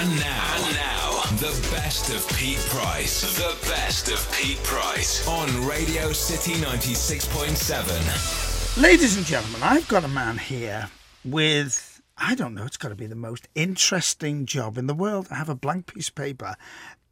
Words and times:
And 0.00 0.10
now, 0.20 0.54
and 0.54 0.76
now, 0.76 1.22
the 1.38 1.50
best 1.72 2.10
of 2.10 2.24
Pete 2.38 2.64
Price. 2.68 3.36
The 3.36 3.56
best 3.68 4.06
of 4.06 4.32
Pete 4.32 4.62
Price 4.62 5.26
on 5.26 5.66
Radio 5.66 6.12
City 6.12 6.52
96.7. 6.52 8.80
Ladies 8.80 9.16
and 9.16 9.26
gentlemen, 9.26 9.60
I've 9.64 9.88
got 9.88 10.04
a 10.04 10.08
man 10.08 10.38
here 10.38 10.88
with, 11.24 12.00
I 12.16 12.36
don't 12.36 12.54
know, 12.54 12.64
it's 12.64 12.76
got 12.76 12.90
to 12.90 12.94
be 12.94 13.06
the 13.06 13.16
most 13.16 13.48
interesting 13.56 14.46
job 14.46 14.78
in 14.78 14.86
the 14.86 14.94
world. 14.94 15.26
I 15.32 15.34
have 15.34 15.48
a 15.48 15.56
blank 15.56 15.92
piece 15.92 16.10
of 16.10 16.14
paper 16.14 16.54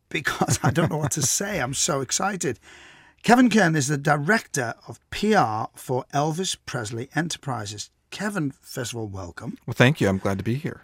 because 0.08 0.60
I 0.62 0.70
don't 0.70 0.88
know 0.88 0.98
what 0.98 1.10
to 1.12 1.22
say. 1.22 1.60
I'm 1.60 1.74
so 1.74 2.02
excited. 2.02 2.60
Kevin 3.24 3.50
Kern 3.50 3.74
is 3.74 3.88
the 3.88 3.98
director 3.98 4.74
of 4.86 5.00
PR 5.10 5.64
for 5.74 6.04
Elvis 6.14 6.56
Presley 6.66 7.08
Enterprises. 7.16 7.90
Kevin, 8.12 8.52
first 8.52 8.92
of 8.92 8.98
all, 8.98 9.08
welcome. 9.08 9.58
Well, 9.66 9.74
thank 9.74 10.00
you. 10.00 10.08
I'm 10.08 10.18
glad 10.18 10.38
to 10.38 10.44
be 10.44 10.54
here. 10.54 10.82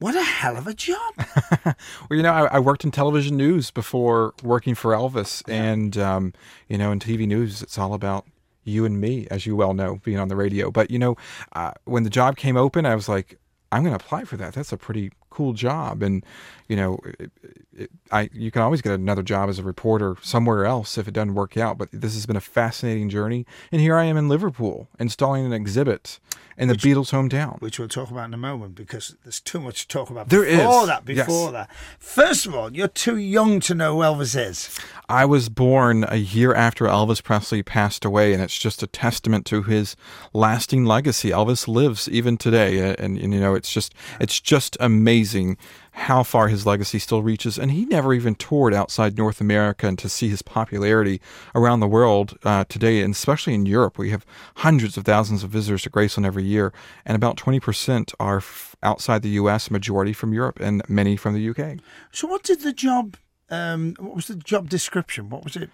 What 0.00 0.16
a 0.16 0.22
hell 0.22 0.56
of 0.56 0.66
a 0.66 0.72
job. 0.72 1.14
well, 1.64 1.76
you 2.10 2.22
know, 2.22 2.32
I, 2.32 2.56
I, 2.56 2.58
worked 2.58 2.84
in 2.84 2.90
television 2.90 3.36
news 3.36 3.70
before 3.70 4.32
working 4.42 4.74
for 4.74 4.92
Elvis. 4.92 5.46
Yeah. 5.46 5.62
And, 5.62 5.98
um, 5.98 6.32
you 6.68 6.78
know, 6.78 6.90
in 6.90 7.00
TV 7.00 7.26
news, 7.26 7.60
it's 7.62 7.76
all 7.76 7.92
about 7.92 8.24
you 8.64 8.86
and 8.86 8.98
me, 8.98 9.28
as 9.30 9.44
you 9.44 9.54
well 9.56 9.74
know, 9.74 10.00
being 10.02 10.18
on 10.18 10.28
the 10.28 10.36
radio. 10.36 10.70
But, 10.70 10.90
you 10.90 10.98
know, 10.98 11.18
uh, 11.52 11.72
when 11.84 12.04
the 12.04 12.10
job 12.10 12.38
came 12.38 12.56
open, 12.56 12.86
I 12.86 12.94
was 12.94 13.10
like, 13.10 13.38
I'm 13.70 13.82
going 13.82 13.96
to 13.96 14.02
apply 14.02 14.24
for 14.24 14.38
that. 14.38 14.54
That's 14.54 14.72
a 14.72 14.78
pretty 14.78 15.12
cool 15.28 15.52
job. 15.52 16.02
And, 16.02 16.24
you 16.70 16.76
know, 16.76 17.00
it, 17.18 17.32
it, 17.76 17.90
I 18.12 18.30
you 18.32 18.52
can 18.52 18.62
always 18.62 18.80
get 18.80 18.92
another 18.92 19.24
job 19.24 19.50
as 19.50 19.58
a 19.58 19.64
reporter 19.64 20.16
somewhere 20.22 20.64
else 20.64 20.96
if 20.96 21.08
it 21.08 21.14
doesn't 21.14 21.34
work 21.34 21.56
out. 21.56 21.76
But 21.76 21.88
this 21.92 22.14
has 22.14 22.26
been 22.26 22.36
a 22.36 22.40
fascinating 22.40 23.08
journey. 23.08 23.44
And 23.72 23.80
here 23.80 23.96
I 23.96 24.04
am 24.04 24.16
in 24.16 24.28
Liverpool 24.28 24.88
installing 25.00 25.44
an 25.44 25.52
exhibit 25.52 26.20
in 26.56 26.68
which, 26.68 26.82
the 26.82 26.90
Beatles' 26.90 27.10
hometown. 27.10 27.60
Which 27.60 27.80
we'll 27.80 27.88
talk 27.88 28.10
about 28.10 28.26
in 28.26 28.34
a 28.34 28.38
moment 28.38 28.76
because 28.76 29.16
there's 29.24 29.40
too 29.40 29.58
much 29.58 29.82
to 29.82 29.88
talk 29.88 30.10
about 30.10 30.28
there 30.28 30.44
before 30.44 30.82
is. 30.82 30.86
that. 30.86 31.04
Before 31.04 31.50
yes. 31.50 31.52
that. 31.52 31.70
First 31.98 32.46
of 32.46 32.54
all, 32.54 32.72
you're 32.72 32.86
too 32.86 33.16
young 33.16 33.58
to 33.60 33.74
know 33.74 33.96
who 33.96 34.02
Elvis 34.02 34.38
is. 34.38 34.78
I 35.08 35.24
was 35.24 35.48
born 35.48 36.04
a 36.06 36.18
year 36.18 36.54
after 36.54 36.84
Elvis 36.84 37.20
Presley 37.20 37.64
passed 37.64 38.04
away, 38.04 38.32
and 38.32 38.40
it's 38.40 38.56
just 38.56 38.82
a 38.82 38.86
testament 38.86 39.44
to 39.46 39.64
his 39.64 39.96
lasting 40.32 40.84
legacy. 40.84 41.30
Elvis 41.30 41.66
lives 41.66 42.08
even 42.08 42.36
today, 42.36 42.94
and, 42.94 43.18
and 43.18 43.34
you 43.34 43.40
know, 43.40 43.54
it's 43.54 43.72
just 43.72 43.92
it's 44.20 44.38
just 44.38 44.76
amazing 44.78 45.56
how 45.92 46.22
far 46.22 46.48
his 46.48 46.66
legacy 46.66 46.98
still 46.98 47.22
reaches. 47.22 47.58
And 47.58 47.70
he 47.70 47.84
never 47.84 48.14
even 48.14 48.34
toured 48.34 48.74
outside 48.74 49.16
North 49.16 49.40
America, 49.40 49.86
and 49.86 49.98
to 49.98 50.08
see 50.08 50.28
his 50.28 50.42
popularity 50.42 51.20
around 51.54 51.80
the 51.80 51.88
world 51.88 52.38
uh, 52.44 52.64
today, 52.68 53.00
and 53.02 53.14
especially 53.14 53.54
in 53.54 53.66
Europe, 53.66 53.98
we 53.98 54.10
have 54.10 54.24
hundreds 54.56 54.96
of 54.96 55.04
thousands 55.04 55.42
of 55.42 55.50
visitors 55.50 55.82
to 55.82 55.90
Graceland 55.90 56.26
every 56.26 56.44
year, 56.44 56.72
and 57.04 57.16
about 57.16 57.36
20% 57.36 58.14
are 58.20 58.38
f- 58.38 58.76
outside 58.82 59.22
the 59.22 59.30
U.S., 59.30 59.70
majority 59.70 60.12
from 60.12 60.32
Europe, 60.32 60.58
and 60.60 60.82
many 60.88 61.16
from 61.16 61.34
the 61.34 61.40
U.K. 61.40 61.78
So, 62.12 62.26
what 62.26 62.42
did 62.42 62.60
the 62.60 62.72
job? 62.72 63.16
Um, 63.50 63.96
what 63.98 64.14
was 64.14 64.28
the 64.28 64.36
job 64.36 64.68
description? 64.68 65.28
What 65.28 65.44
was 65.44 65.56
it? 65.56 65.70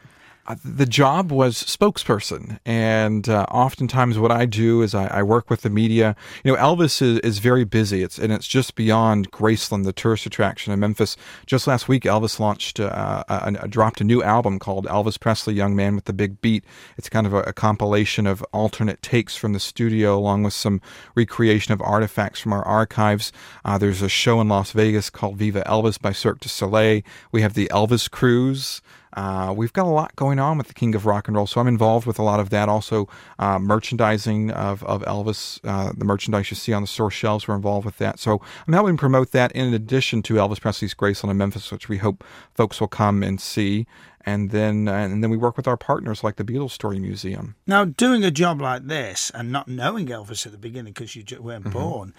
The 0.65 0.87
job 0.87 1.33
was 1.33 1.57
spokesperson, 1.65 2.61
and 2.65 3.29
uh, 3.29 3.47
oftentimes 3.51 4.17
what 4.17 4.31
I 4.31 4.47
do 4.47 4.83
is 4.83 4.95
I, 4.95 5.07
I, 5.07 5.23
work 5.25 5.51
with 5.51 5.63
the 5.63 5.71
media. 5.71 6.15
You 6.45 6.53
know, 6.53 6.59
Elvis 6.59 7.03
is, 7.03 7.19
is 7.21 7.41
very 7.41 7.65
busy. 7.65 8.05
It's 8.05 8.17
and 8.17 8.33
it's 8.33 8.47
just 8.47 8.77
beyond 8.77 9.33
Graceland, 9.33 9.85
the 9.85 9.93
tourist 9.93 10.25
attraction 10.25 10.73
in 10.73 10.79
Memphis. 10.79 11.17
Just 11.47 11.67
last 11.67 11.89
week, 11.89 12.05
Elvis 12.05 12.39
launched 12.39 12.79
uh, 12.79 13.25
a, 13.29 13.57
a, 13.63 13.69
dropped 13.69 14.01
a 14.01 14.05
new 14.05 14.23
album 14.23 14.61
called 14.61 14.87
Elvis 14.87 15.19
Presley, 15.19 15.55
Young 15.55 15.75
Man 15.75 15.97
with 15.97 16.05
the 16.05 16.13
Big 16.13 16.41
Beat. 16.41 16.65
It's 16.97 17.09
kind 17.09 17.27
of 17.27 17.35
a, 17.35 17.41
a 17.41 17.53
compilation 17.53 18.29
of 18.29 18.45
alternate 18.53 19.03
takes 19.03 19.35
from 19.37 19.53
the 19.53 19.61
studio, 19.61 20.17
along 20.17 20.45
with 20.45 20.55
some 20.55 20.81
recreation 21.17 21.73
of 21.73 21.83
artifacts 21.83 22.39
from 22.39 22.53
our 22.53 22.65
archives. 22.65 23.33
Uh, 23.65 23.79
there's 23.79 24.03
a 24.03 24.09
show 24.09 24.41
in 24.41 24.49
Las 24.49 24.71
Vegas 24.71 25.11
called 25.11 25.39
Viva 25.39 25.63
Elvis 25.67 26.01
by 26.01 26.13
Cirque 26.13 26.39
du 26.39 26.49
Soleil. 26.49 27.03
We 27.33 27.43
have 27.43 27.55
the 27.55 27.69
Elvis 27.73 28.09
Cruise. 28.09 28.81
Uh, 29.17 29.53
we've 29.57 29.73
got 29.73 29.87
a 29.87 29.91
lot 29.91 30.15
going 30.15 30.39
on 30.39 30.59
with 30.59 30.69
the 30.69 30.75
King 30.75 30.95
of 30.95 31.07
Rock 31.07 31.27
and 31.27 31.37
Roll, 31.37 31.47
so 31.47 31.61
I'm 31.61 31.67
involved 31.67 32.07
with 32.07 32.19
a 32.19 32.23
lot 32.23 32.39
of 32.39 32.51
that. 32.51 32.69
Also, 32.69 33.09
uh, 33.39 33.59
merchandising 33.59 34.51
of, 34.51 34.85
of 34.85 35.03
Elvis, 35.05 35.59
uh, 35.65 35.93
the 35.97 36.05
merchandise 36.05 36.51
you 36.51 36.57
see 36.57 36.75
on 36.75 36.83
the 36.83 36.89
store 36.89 37.11
shelves, 37.11 37.49
we're 37.49 37.57
involved 37.57 37.87
with 37.87 37.97
that. 37.99 38.19
So 38.19 38.43
I'm 38.67 38.75
helping 38.75 38.99
promote 38.99 39.33
that 39.33 39.53
in 39.53 39.73
addition 39.73 40.23
to 40.25 40.35
Elvis 40.35 40.61
Presley's 40.61 40.95
Graceland 40.95 41.31
in 41.31 41.39
Memphis, 41.39 41.73
which 41.73 41.89
we 41.89 41.97
hope 41.99 42.23
folks 42.55 42.79
will 42.79 42.89
come 42.89 43.23
and 43.23 43.41
see. 43.41 43.87
And 44.29 44.51
then, 44.51 44.89
and 44.89 45.23
then 45.23 45.31
we 45.31 45.37
work 45.37 45.57
with 45.57 45.69
our 45.69 45.77
partners 45.77 46.25
like 46.25 46.35
the 46.35 46.45
Beatles 46.45 46.73
Story 46.73 46.99
Museum. 46.99 47.55
Now, 47.65 47.85
doing 47.85 48.25
a 48.25 48.31
job 48.33 48.61
like 48.61 48.87
this 48.87 49.31
and 49.31 49.53
not 49.53 49.69
knowing 49.69 50.09
Elvis 50.09 50.47
at 50.47 50.53
the 50.53 50.59
beginning 50.59 50.93
because 50.93 51.15
you 51.15 51.25
weren't 51.41 51.65
mm-hmm. 51.65 51.79
born, 51.79 52.15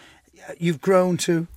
you've 0.57 0.79
grown 0.79 1.17
to 1.17 1.47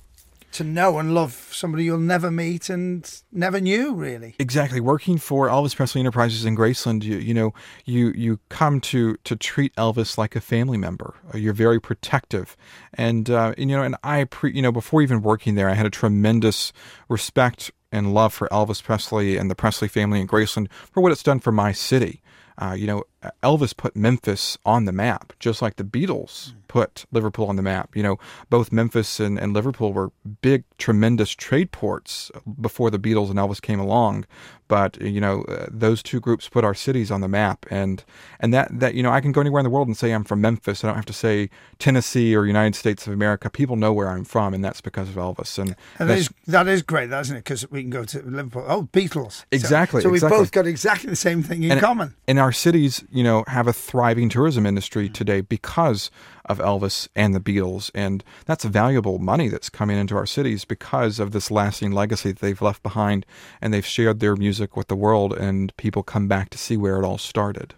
to 0.51 0.63
know 0.63 0.99
and 0.99 1.13
love 1.13 1.49
somebody 1.51 1.83
you'll 1.83 1.97
never 1.97 2.31
meet 2.31 2.69
and 2.69 3.21
never 3.31 3.59
knew 3.59 3.93
really. 3.93 4.35
Exactly. 4.39 4.79
Working 4.79 5.17
for 5.17 5.47
elvis 5.47 5.75
presley 5.75 6.01
enterprises 6.01 6.45
in 6.45 6.55
graceland 6.55 7.03
you, 7.03 7.17
you 7.17 7.33
know 7.33 7.53
you 7.85 8.11
you 8.15 8.39
come 8.49 8.79
to 8.81 9.15
to 9.23 9.35
treat 9.35 9.75
elvis 9.75 10.17
like 10.17 10.35
a 10.35 10.41
family 10.41 10.77
member. 10.77 11.15
Uh, 11.33 11.37
you're 11.37 11.53
very 11.53 11.79
protective. 11.79 12.55
And, 12.93 13.29
uh, 13.29 13.53
and 13.57 13.69
you 13.69 13.77
know 13.77 13.83
and 13.83 13.95
i 14.03 14.25
pre, 14.25 14.53
you 14.53 14.61
know 14.61 14.71
before 14.71 15.01
even 15.01 15.21
working 15.21 15.55
there 15.55 15.69
i 15.69 15.73
had 15.73 15.85
a 15.85 15.89
tremendous 15.89 16.73
respect 17.09 17.71
and 17.91 18.13
love 18.13 18.33
for 18.33 18.47
elvis 18.49 18.83
presley 18.83 19.37
and 19.37 19.49
the 19.49 19.55
presley 19.55 19.87
family 19.87 20.19
in 20.19 20.27
graceland 20.27 20.67
for 20.91 21.01
what 21.01 21.11
it's 21.11 21.23
done 21.23 21.39
for 21.39 21.51
my 21.51 21.71
city. 21.71 22.21
Uh, 22.57 22.73
you 22.77 22.85
know, 22.85 23.03
Elvis 23.43 23.75
put 23.75 23.95
Memphis 23.95 24.57
on 24.65 24.85
the 24.85 24.91
map, 24.91 25.33
just 25.39 25.61
like 25.61 25.75
the 25.75 25.83
Beatles 25.83 26.53
put 26.67 27.05
Liverpool 27.11 27.47
on 27.47 27.57
the 27.57 27.61
map. 27.61 27.95
You 27.95 28.01
know, 28.01 28.19
both 28.49 28.71
Memphis 28.71 29.19
and, 29.19 29.37
and 29.37 29.53
Liverpool 29.53 29.91
were 29.93 30.11
big, 30.41 30.63
tremendous 30.77 31.31
trade 31.31 31.71
ports 31.71 32.31
before 32.59 32.89
the 32.89 32.97
Beatles 32.97 33.29
and 33.29 33.37
Elvis 33.37 33.61
came 33.61 33.79
along. 33.79 34.25
But 34.69 35.01
you 35.01 35.19
know, 35.19 35.41
uh, 35.49 35.65
those 35.69 36.01
two 36.01 36.21
groups 36.21 36.47
put 36.47 36.63
our 36.63 36.73
cities 36.73 37.11
on 37.11 37.19
the 37.19 37.27
map, 37.27 37.65
and 37.69 38.01
and 38.39 38.53
that 38.53 38.69
that 38.79 38.95
you 38.95 39.03
know, 39.03 39.11
I 39.11 39.19
can 39.19 39.33
go 39.33 39.41
anywhere 39.41 39.59
in 39.59 39.65
the 39.65 39.69
world 39.69 39.89
and 39.89 39.97
say 39.97 40.13
I'm 40.13 40.23
from 40.23 40.39
Memphis. 40.39 40.81
I 40.81 40.87
don't 40.87 40.95
have 40.95 41.05
to 41.07 41.13
say 41.13 41.49
Tennessee 41.77 42.33
or 42.33 42.45
United 42.45 42.75
States 42.75 43.05
of 43.05 43.11
America. 43.11 43.49
People 43.49 43.75
know 43.75 43.91
where 43.91 44.07
I'm 44.07 44.23
from, 44.23 44.53
and 44.53 44.63
that's 44.63 44.79
because 44.79 45.09
of 45.09 45.15
Elvis. 45.15 45.59
And, 45.59 45.75
and 45.99 46.09
that 46.09 46.17
is 46.17 46.29
that 46.47 46.69
is 46.69 46.83
great, 46.83 47.09
that 47.09 47.19
isn't 47.19 47.35
it? 47.35 47.43
Because 47.43 47.69
we 47.69 47.81
can 47.81 47.89
go 47.89 48.05
to 48.05 48.21
Liverpool. 48.21 48.63
Oh, 48.65 48.83
Beatles. 48.93 49.43
Exactly. 49.51 49.99
So, 49.99 50.07
so 50.07 50.13
exactly. 50.13 50.37
we've 50.37 50.39
both 50.39 50.51
got 50.53 50.65
exactly 50.65 51.09
the 51.09 51.17
same 51.17 51.43
thing 51.43 51.63
in 51.63 51.71
and, 51.71 51.81
common. 51.81 52.15
In 52.25 52.37
our 52.37 52.53
cities, 52.53 53.03
you 53.11 53.23
know, 53.23 53.43
have 53.47 53.67
a 53.67 53.73
thriving 53.73 54.29
tourism 54.29 54.65
industry 54.65 55.09
mm. 55.09 55.13
today 55.13 55.41
because 55.41 56.11
of 56.45 56.59
Elvis 56.59 57.07
and 57.15 57.35
the 57.35 57.39
Beatles. 57.39 57.91
And 57.93 58.23
that's 58.45 58.65
valuable 58.65 59.19
money 59.19 59.47
that's 59.47 59.69
coming 59.69 59.97
into 59.97 60.15
our 60.15 60.25
cities 60.25 60.65
because 60.65 61.19
of 61.19 61.31
this 61.31 61.51
lasting 61.51 61.91
legacy 61.91 62.31
that 62.31 62.39
they've 62.39 62.61
left 62.61 62.83
behind. 62.83 63.25
And 63.61 63.73
they've 63.73 63.85
shared 63.85 64.19
their 64.19 64.35
music 64.35 64.75
with 64.75 64.87
the 64.87 64.95
world, 64.95 65.33
and 65.33 65.75
people 65.77 66.03
come 66.03 66.27
back 66.27 66.49
to 66.51 66.57
see 66.57 66.77
where 66.77 66.97
it 66.97 67.05
all 67.05 67.17
started. 67.17 67.75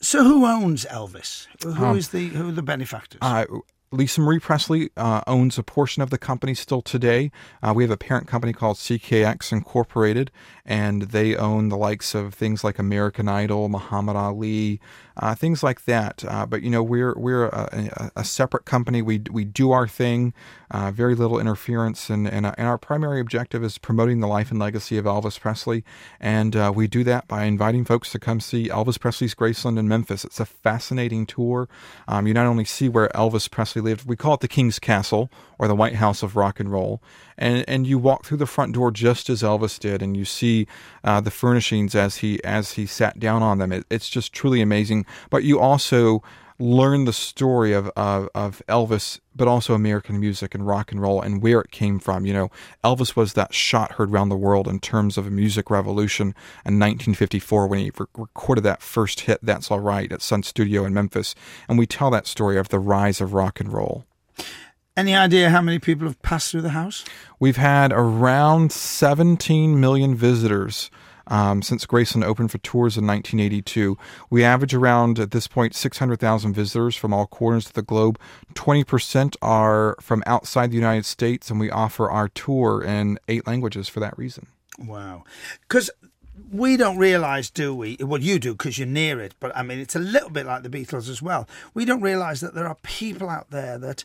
So, 0.00 0.22
who 0.22 0.46
owns 0.46 0.84
Elvis? 0.86 1.46
Who 1.62 1.84
um, 1.84 1.96
is 1.96 2.10
the 2.10 2.28
who 2.28 2.50
are 2.50 2.52
the 2.52 2.62
benefactors? 2.62 3.18
Uh, 3.22 3.46
Lisa 3.96 4.20
Marie 4.20 4.38
Presley 4.38 4.90
uh, 4.96 5.22
owns 5.26 5.56
a 5.56 5.62
portion 5.62 6.02
of 6.02 6.10
the 6.10 6.18
company 6.18 6.52
still 6.52 6.82
today. 6.82 7.30
Uh, 7.62 7.72
we 7.74 7.82
have 7.82 7.90
a 7.90 7.96
parent 7.96 8.26
company 8.26 8.52
called 8.52 8.76
CKX 8.76 9.52
Incorporated, 9.52 10.30
and 10.66 11.02
they 11.02 11.34
own 11.34 11.70
the 11.70 11.78
likes 11.78 12.14
of 12.14 12.34
things 12.34 12.62
like 12.62 12.78
American 12.78 13.26
Idol, 13.26 13.70
Muhammad 13.70 14.16
Ali, 14.16 14.80
uh, 15.16 15.34
things 15.34 15.62
like 15.62 15.84
that. 15.86 16.24
Uh, 16.26 16.44
but 16.44 16.62
you 16.62 16.68
know, 16.68 16.82
we're 16.82 17.14
we're 17.16 17.46
a, 17.46 18.10
a, 18.16 18.24
separate 18.24 18.66
company. 18.66 19.00
We 19.00 19.22
we 19.30 19.44
do 19.44 19.72
our 19.72 19.88
thing, 19.88 20.34
uh, 20.70 20.90
very 20.90 21.14
little 21.14 21.40
interference, 21.40 22.10
and 22.10 22.28
and, 22.28 22.44
uh, 22.44 22.54
and, 22.58 22.66
our 22.66 22.76
primary 22.76 23.20
objective 23.20 23.64
is 23.64 23.78
promoting 23.78 24.20
the 24.20 24.26
life 24.26 24.50
and 24.50 24.60
legacy 24.60 24.98
of 24.98 25.06
Elvis 25.06 25.40
Presley, 25.40 25.84
and 26.20 26.54
we 26.74 26.86
do 26.86 27.02
that 27.04 27.26
by 27.28 27.44
inviting 27.44 27.84
folks 27.84 28.10
to 28.10 28.18
come 28.18 28.40
see 28.40 28.68
Elvis 28.68 29.00
Presley's 29.00 29.34
Graceland 29.34 29.78
in 29.78 29.88
Memphis. 29.88 30.24
It's 30.24 30.40
a 30.40 30.44
fascinating 30.44 31.24
tour. 31.24 31.68
Um, 32.08 32.26
you 32.26 32.34
not 32.34 32.46
only 32.46 32.64
see 32.66 32.88
where 32.88 33.08
Elvis 33.14 33.50
Presley 33.50 33.80
lived, 33.86 34.06
we 34.06 34.16
call 34.16 34.34
it 34.34 34.40
the 34.40 34.48
King's 34.48 34.78
Castle 34.78 35.30
or 35.58 35.68
the 35.68 35.74
White 35.74 35.94
House 35.94 36.22
of 36.22 36.36
Rock 36.36 36.60
and 36.60 36.70
Roll, 36.70 37.00
and 37.38 37.64
and 37.68 37.86
you 37.86 37.98
walk 37.98 38.24
through 38.24 38.38
the 38.38 38.46
front 38.46 38.74
door 38.74 38.90
just 38.90 39.30
as 39.30 39.42
Elvis 39.42 39.78
did, 39.78 40.02
and 40.02 40.16
you 40.16 40.24
see 40.24 40.66
uh, 41.04 41.20
the 41.20 41.30
furnishings 41.30 41.94
as 41.94 42.16
he 42.16 42.42
as 42.44 42.72
he 42.72 42.86
sat 42.86 43.18
down 43.18 43.42
on 43.42 43.58
them. 43.58 43.72
It, 43.72 43.86
it's 43.90 44.10
just 44.10 44.32
truly 44.32 44.60
amazing. 44.60 45.06
But 45.30 45.44
you 45.44 45.58
also 45.58 46.22
learn 46.58 47.04
the 47.04 47.12
story 47.12 47.72
of, 47.72 47.90
of, 47.96 48.28
of 48.34 48.62
Elvis, 48.68 49.20
but 49.34 49.48
also 49.48 49.74
American 49.74 50.18
music 50.18 50.54
and 50.54 50.66
rock 50.66 50.90
and 50.90 51.00
roll 51.00 51.20
and 51.20 51.42
where 51.42 51.60
it 51.60 51.70
came 51.70 51.98
from. 51.98 52.24
You 52.24 52.32
know, 52.32 52.50
Elvis 52.82 53.16
was 53.16 53.34
that 53.34 53.54
shot 53.54 53.92
heard 53.92 54.10
around 54.10 54.30
the 54.30 54.36
world 54.36 54.66
in 54.66 54.80
terms 54.80 55.18
of 55.18 55.26
a 55.26 55.30
music 55.30 55.70
revolution 55.70 56.28
in 56.64 56.78
1954 56.78 57.66
when 57.66 57.78
he 57.80 57.90
re- 57.98 58.06
recorded 58.16 58.62
that 58.62 58.82
first 58.82 59.20
hit, 59.20 59.40
That's 59.42 59.70
All 59.70 59.80
Right, 59.80 60.10
at 60.10 60.22
Sun 60.22 60.44
Studio 60.44 60.84
in 60.84 60.94
Memphis. 60.94 61.34
And 61.68 61.78
we 61.78 61.86
tell 61.86 62.10
that 62.10 62.26
story 62.26 62.56
of 62.58 62.68
the 62.70 62.78
rise 62.78 63.20
of 63.20 63.34
rock 63.34 63.60
and 63.60 63.72
roll. 63.72 64.04
Any 64.96 65.14
idea 65.14 65.50
how 65.50 65.60
many 65.60 65.78
people 65.78 66.06
have 66.06 66.22
passed 66.22 66.50
through 66.50 66.62
the 66.62 66.70
house? 66.70 67.04
We've 67.38 67.58
had 67.58 67.92
around 67.92 68.72
17 68.72 69.78
million 69.78 70.14
visitors 70.14 70.90
Um, 71.28 71.62
since 71.62 71.86
Graceland 71.86 72.24
opened 72.24 72.50
for 72.50 72.58
tours 72.58 72.96
in 72.96 73.06
1982, 73.06 73.98
we 74.30 74.44
average 74.44 74.74
around 74.74 75.18
at 75.18 75.32
this 75.32 75.48
point 75.48 75.74
600,000 75.74 76.52
visitors 76.52 76.94
from 76.96 77.12
all 77.12 77.26
corners 77.26 77.66
of 77.66 77.72
the 77.72 77.82
globe. 77.82 78.18
20% 78.54 79.36
are 79.42 79.96
from 80.00 80.22
outside 80.26 80.70
the 80.70 80.76
United 80.76 81.04
States, 81.04 81.50
and 81.50 81.58
we 81.58 81.70
offer 81.70 82.10
our 82.10 82.28
tour 82.28 82.82
in 82.82 83.18
eight 83.28 83.46
languages 83.46 83.88
for 83.88 84.00
that 84.00 84.16
reason. 84.16 84.46
Wow. 84.78 85.24
Because 85.62 85.90
we 86.52 86.76
don't 86.76 86.98
realize, 86.98 87.50
do 87.50 87.74
we? 87.74 87.96
Well, 88.00 88.20
you 88.20 88.38
do 88.38 88.52
because 88.52 88.78
you're 88.78 88.86
near 88.86 89.20
it, 89.20 89.34
but 89.40 89.56
I 89.56 89.62
mean, 89.62 89.78
it's 89.78 89.96
a 89.96 90.00
little 90.00 90.30
bit 90.30 90.46
like 90.46 90.62
the 90.62 90.68
Beatles 90.68 91.08
as 91.08 91.20
well. 91.20 91.48
We 91.74 91.84
don't 91.84 92.02
realize 92.02 92.40
that 92.40 92.54
there 92.54 92.68
are 92.68 92.76
people 92.82 93.28
out 93.28 93.50
there 93.50 93.78
that 93.78 94.04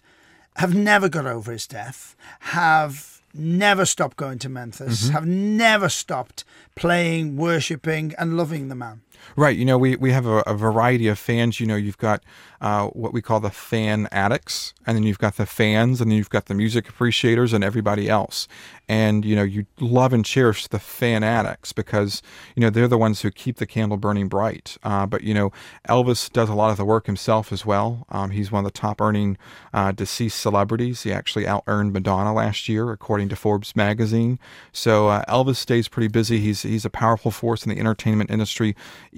have 0.57 0.73
never 0.73 1.07
got 1.07 1.25
over 1.25 1.51
his 1.51 1.67
death, 1.67 2.15
have 2.39 3.20
never 3.33 3.85
stopped 3.85 4.17
going 4.17 4.39
to 4.39 4.49
Memphis, 4.49 5.03
mm-hmm. 5.05 5.13
have 5.13 5.25
never 5.25 5.89
stopped 5.89 6.43
playing, 6.75 7.37
worshipping, 7.37 8.13
and 8.17 8.37
loving 8.37 8.67
the 8.67 8.75
man. 8.75 9.01
Right. 9.35 9.57
You 9.57 9.65
know, 9.65 9.77
we, 9.77 9.95
we 9.95 10.11
have 10.11 10.25
a, 10.25 10.39
a 10.47 10.53
variety 10.53 11.07
of 11.07 11.17
fans. 11.17 11.59
You 11.59 11.67
know, 11.67 11.75
you've 11.75 11.97
got 11.97 12.23
uh, 12.59 12.87
what 12.87 13.13
we 13.13 13.21
call 13.21 13.39
the 13.39 13.49
fan 13.49 14.07
addicts, 14.11 14.73
and 14.85 14.95
then 14.95 15.03
you've 15.03 15.19
got 15.19 15.37
the 15.37 15.45
fans, 15.45 16.01
and 16.01 16.11
then 16.11 16.17
you've 16.17 16.29
got 16.29 16.45
the 16.45 16.53
music 16.53 16.87
appreciators 16.87 17.53
and 17.53 17.63
everybody 17.63 18.09
else. 18.09 18.47
And, 18.87 19.23
you 19.23 19.37
know, 19.37 19.43
you 19.43 19.67
love 19.79 20.11
and 20.11 20.25
cherish 20.25 20.67
the 20.67 20.77
fan 20.77 21.23
addicts 21.23 21.71
because, 21.71 22.21
you 22.55 22.61
know, 22.61 22.69
they're 22.69 22.89
the 22.89 22.97
ones 22.97 23.21
who 23.21 23.31
keep 23.31 23.55
the 23.55 23.65
candle 23.65 23.97
burning 23.97 24.27
bright. 24.27 24.77
Uh, 24.83 25.05
but, 25.05 25.23
you 25.23 25.33
know, 25.33 25.53
Elvis 25.87 26.29
does 26.29 26.49
a 26.49 26.53
lot 26.53 26.71
of 26.71 26.77
the 26.77 26.83
work 26.83 27.05
himself 27.05 27.53
as 27.53 27.65
well. 27.65 28.05
Um, 28.09 28.31
he's 28.31 28.51
one 28.51 28.65
of 28.65 28.73
the 28.73 28.77
top 28.77 28.99
earning 28.99 29.37
uh, 29.73 29.93
deceased 29.93 30.41
celebrities. 30.41 31.03
He 31.03 31.13
actually 31.13 31.47
out 31.47 31.63
earned 31.67 31.93
Madonna 31.93 32.33
last 32.33 32.67
year, 32.67 32.91
according 32.91 33.29
to 33.29 33.37
Forbes 33.37 33.77
magazine. 33.77 34.39
So 34.73 35.07
uh, 35.07 35.23
Elvis 35.25 35.55
stays 35.55 35.87
pretty 35.87 36.09
busy. 36.09 36.39
He's, 36.39 36.63
he's 36.63 36.83
a 36.83 36.89
powerful 36.89 37.31
force 37.31 37.65
in 37.65 37.69
the 37.73 37.79
entertainment 37.79 38.29
industry 38.29 38.75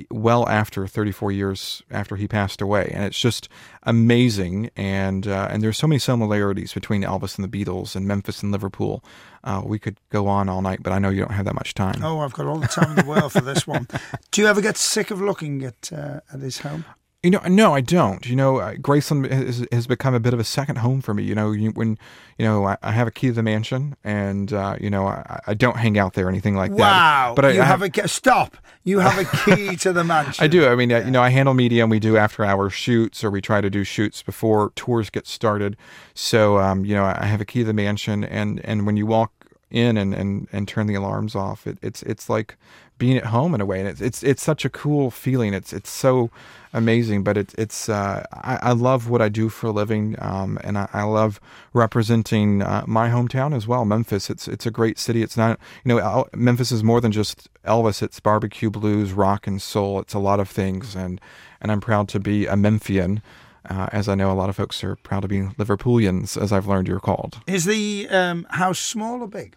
well 0.10 0.48
after 0.50 0.88
34 0.88 1.32
years 1.32 1.84
after 1.92 2.16
he 2.16 2.28
passed 2.28 2.62
away. 2.62 2.92
And 2.94 3.04
it's 3.04 3.20
just 3.20 3.50
amazing. 3.84 4.70
And, 4.76 5.28
uh, 5.28 5.48
and 5.52 5.62
there's 5.62 5.78
so 5.78 5.88
many 5.88 6.00
similarities 6.00 6.74
between 6.74 7.04
Elvis 7.04 7.38
and 7.38 7.50
the 7.50 7.66
Beatles 7.66 7.96
and 7.96 8.08
Memphis 8.08 8.42
and 8.44 8.52
Liverpool. 8.52 9.04
Uh, 9.44 9.62
we 9.64 9.78
could 9.80 9.98
go 10.10 10.28
on 10.28 10.50
all 10.50 10.62
night, 10.62 10.82
but 10.82 10.94
I 10.94 11.00
know 11.00 11.10
you 11.10 11.22
don't 11.22 11.34
have 11.34 11.46
that 11.46 11.56
much 11.56 11.74
time. 11.74 12.04
Oh, 12.04 12.20
I've 12.20 12.34
got 12.34 12.46
all 12.46 12.60
the 12.60 12.68
time 12.68 12.92
in 12.92 12.96
the 13.06 13.10
world 13.10 13.32
for 13.32 13.42
this 13.42 13.68
one. 13.68 13.88
Do 14.32 14.42
you 14.42 14.48
ever 14.48 14.62
get 14.62 14.78
sick 14.78 15.12
of 15.12 15.22
looking 15.22 15.64
at 15.64 15.92
uh, 15.92 16.22
at 16.34 16.40
his 16.40 16.60
home? 16.60 16.86
You 17.24 17.30
know, 17.30 17.40
no, 17.48 17.74
I 17.74 17.80
don't. 17.80 18.28
You 18.28 18.36
know, 18.36 18.58
uh, 18.58 18.74
Graceland 18.74 19.32
has, 19.32 19.66
has 19.72 19.88
become 19.88 20.14
a 20.14 20.20
bit 20.20 20.34
of 20.34 20.42
a 20.42 20.44
second 20.44 20.80
home 20.80 21.00
for 21.00 21.14
me. 21.14 21.24
You 21.24 21.34
know, 21.34 21.54
you, 21.54 21.72
when 21.72 21.98
you 22.38 22.44
know 22.44 22.66
I, 22.66 22.78
I 22.84 22.92
have 22.92 23.08
a 23.08 23.12
key 23.12 23.28
to 23.28 23.34
the 23.34 23.42
mansion, 23.42 23.96
and 24.04 24.52
uh, 24.52 24.76
you 24.82 24.90
know 24.90 25.08
I, 25.08 25.40
I 25.48 25.54
don't 25.54 25.78
hang 25.78 25.98
out 25.98 26.16
there 26.16 26.26
or 26.26 26.30
anything 26.30 26.58
like 26.58 26.72
that. 26.72 26.80
Wow! 26.80 27.34
But 27.34 27.46
I, 27.46 27.52
you 27.52 27.62
I 27.62 27.64
have, 27.64 27.82
a 27.82 28.08
stop. 28.10 28.58
You 28.84 29.00
have 29.00 29.18
a 29.18 29.38
key 29.46 29.76
to 29.84 29.94
the 29.94 30.04
mansion. 30.04 30.44
I 30.44 30.48
do. 30.48 30.68
I 30.68 30.76
mean, 30.76 30.92
uh, 30.92 30.98
you 30.98 31.12
know, 31.12 31.22
I 31.22 31.30
handle 31.30 31.54
media, 31.54 31.84
and 31.84 31.90
we 31.90 32.00
do 32.00 32.18
after-hour 32.18 32.70
shoots, 32.70 33.24
or 33.24 33.32
we 33.32 33.40
try 33.40 33.62
to 33.62 33.70
do 33.70 33.86
shoots 33.86 34.22
before 34.22 34.74
tours 34.76 35.10
get 35.10 35.26
started. 35.26 35.78
So, 36.14 36.58
um, 36.58 36.84
you 36.84 36.94
know, 36.94 37.06
I 37.06 37.26
have 37.26 37.40
a 37.40 37.46
key 37.46 37.60
to 37.60 37.66
the 37.66 37.74
mansion, 37.74 38.26
and 38.26 38.60
and 38.66 38.86
when 38.86 38.98
you 38.98 39.06
walk 39.06 39.32
in 39.72 39.96
and 39.96 40.14
and, 40.14 40.50
and 40.52 40.68
turn 40.68 40.88
the 40.88 40.96
alarms 40.96 41.36
off, 41.36 41.68
it, 41.68 41.78
it's 41.82 42.04
it's 42.04 42.30
like 42.30 42.58
being 42.98 43.18
at 43.18 43.28
home 43.28 43.56
in 43.56 43.62
a 43.62 43.66
way, 43.66 43.80
and 43.80 43.88
it's 43.88 44.02
it's 44.02 44.24
it's 44.24 44.44
such 44.44 44.66
a 44.66 44.70
cool 44.70 45.10
feeling. 45.10 45.54
It's 45.54 45.72
it's 45.72 45.90
so 45.90 46.30
amazing, 46.74 47.24
but 47.24 47.38
it's 47.38 47.54
it's 47.56 47.88
uh, 47.88 48.26
I, 48.34 48.60
I 48.62 48.72
love 48.72 49.10
what 49.10 49.22
I 49.22 49.30
do 49.30 49.50
for 49.50 49.68
a 49.68 49.72
living, 49.72 50.16
um, 50.20 50.58
and 50.64 50.78
I, 50.78 50.90
I 50.92 51.04
love 51.04 51.40
representing 51.74 52.62
uh, 52.62 52.84
my 52.88 53.10
hometown 53.10 53.56
as 53.56 53.68
well, 53.68 53.86
Memphis. 53.86 54.30
It's 54.30 54.48
it's 54.48 54.66
a 54.66 54.72
great 54.72 54.98
city. 55.00 55.22
It's 55.22 55.38
not 55.38 55.60
you 55.86 55.96
know 55.96 56.26
Memphis 56.36 56.72
is 56.72 56.84
more 56.84 57.00
than 57.00 57.12
just 57.12 57.50
Elvis. 57.66 58.02
It's 58.02 58.20
barbecue, 58.20 58.70
blues, 58.70 59.14
rock, 59.14 59.48
and 59.48 59.62
soul. 59.62 60.00
It's 60.00 60.14
a 60.14 60.20
lot 60.20 60.40
of 60.40 60.50
things, 60.50 60.96
and 60.96 61.22
and 61.62 61.72
I'm 61.72 61.82
proud 61.82 62.10
to 62.10 62.20
be 62.20 62.46
a 62.48 62.56
Memphian. 62.56 63.22
Uh, 63.70 63.88
as 63.94 64.10
I 64.10 64.16
know 64.16 64.30
a 64.30 64.34
lot 64.34 64.50
of 64.50 64.58
folks 64.58 64.84
are 64.84 64.98
proud 64.98 65.22
to 65.22 65.30
be 65.30 65.40
Liverpoolians, 65.40 66.42
as 66.42 66.52
I've 66.52 66.68
learned 66.68 66.90
you're 66.90 67.00
called. 67.00 67.40
Is 67.48 67.64
the 67.64 68.10
um, 68.10 68.46
house 68.50 68.78
small 68.78 69.22
or 69.22 69.28
big? 69.28 69.56